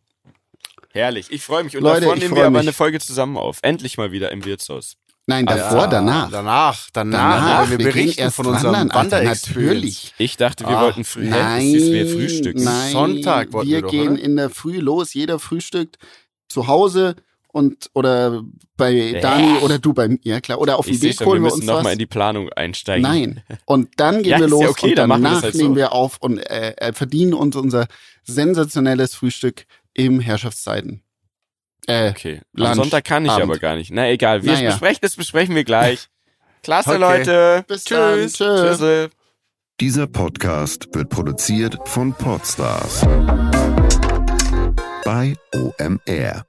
[0.94, 1.76] Herrlich, ich freue mich.
[1.76, 3.58] Und Leute, davor nehmen wir aber eine Folge zusammen auf.
[3.62, 4.94] Endlich mal wieder im Wirtshaus.
[5.26, 6.30] Nein, davor, Ja, danach.
[6.30, 7.36] Danach, danach.
[7.40, 9.48] Danach, wir, wir berichten erst von unserem wandern, Wanderexperience.
[9.74, 10.14] natürlich.
[10.18, 11.24] Ich dachte, wir Ah, wollten früh.
[11.28, 12.62] Nein, wir frühstücken.
[12.62, 14.22] nein, Sonntag wollten wir wir doch, gehen oder?
[14.22, 15.96] in der Früh los, jeder frühstückt
[16.48, 17.16] zu Hause
[17.48, 18.42] und oder
[18.76, 19.20] bei Hä?
[19.20, 21.42] Dani oder du bei mir, ja klar, oder auf Ich dem Weg schon, wir holen
[21.42, 21.92] wir müssen uns nochmal was.
[21.94, 23.02] in die Planung einsteigen.
[23.02, 25.54] Nein, und dann gehen Ja, wir ist ja los okay, und wir danach das halt
[25.56, 25.76] nehmen so.
[25.76, 27.86] wir auf und äh, äh, verdienen uns unser
[28.24, 29.64] sensationelles Frühstück
[29.94, 31.02] im Herrschaftszeiten.
[31.86, 32.40] Äh, Okay.
[32.52, 33.44] Lunch, Am Sonntag kann ich Abend.
[33.44, 33.90] aber gar nicht.
[33.92, 34.70] Na egal, wir Naja.
[34.70, 36.08] besprechen das besprechen wir gleich.
[36.62, 36.98] Klasse, Okay.
[36.98, 37.64] Leute.
[37.68, 38.18] Bis dann.
[38.20, 38.32] Tschüss.
[38.34, 38.76] Tschö.
[38.76, 39.10] Tschüss.
[39.80, 43.02] Dieser Podcast wird produziert von Podstars
[45.04, 46.46] bei OMR.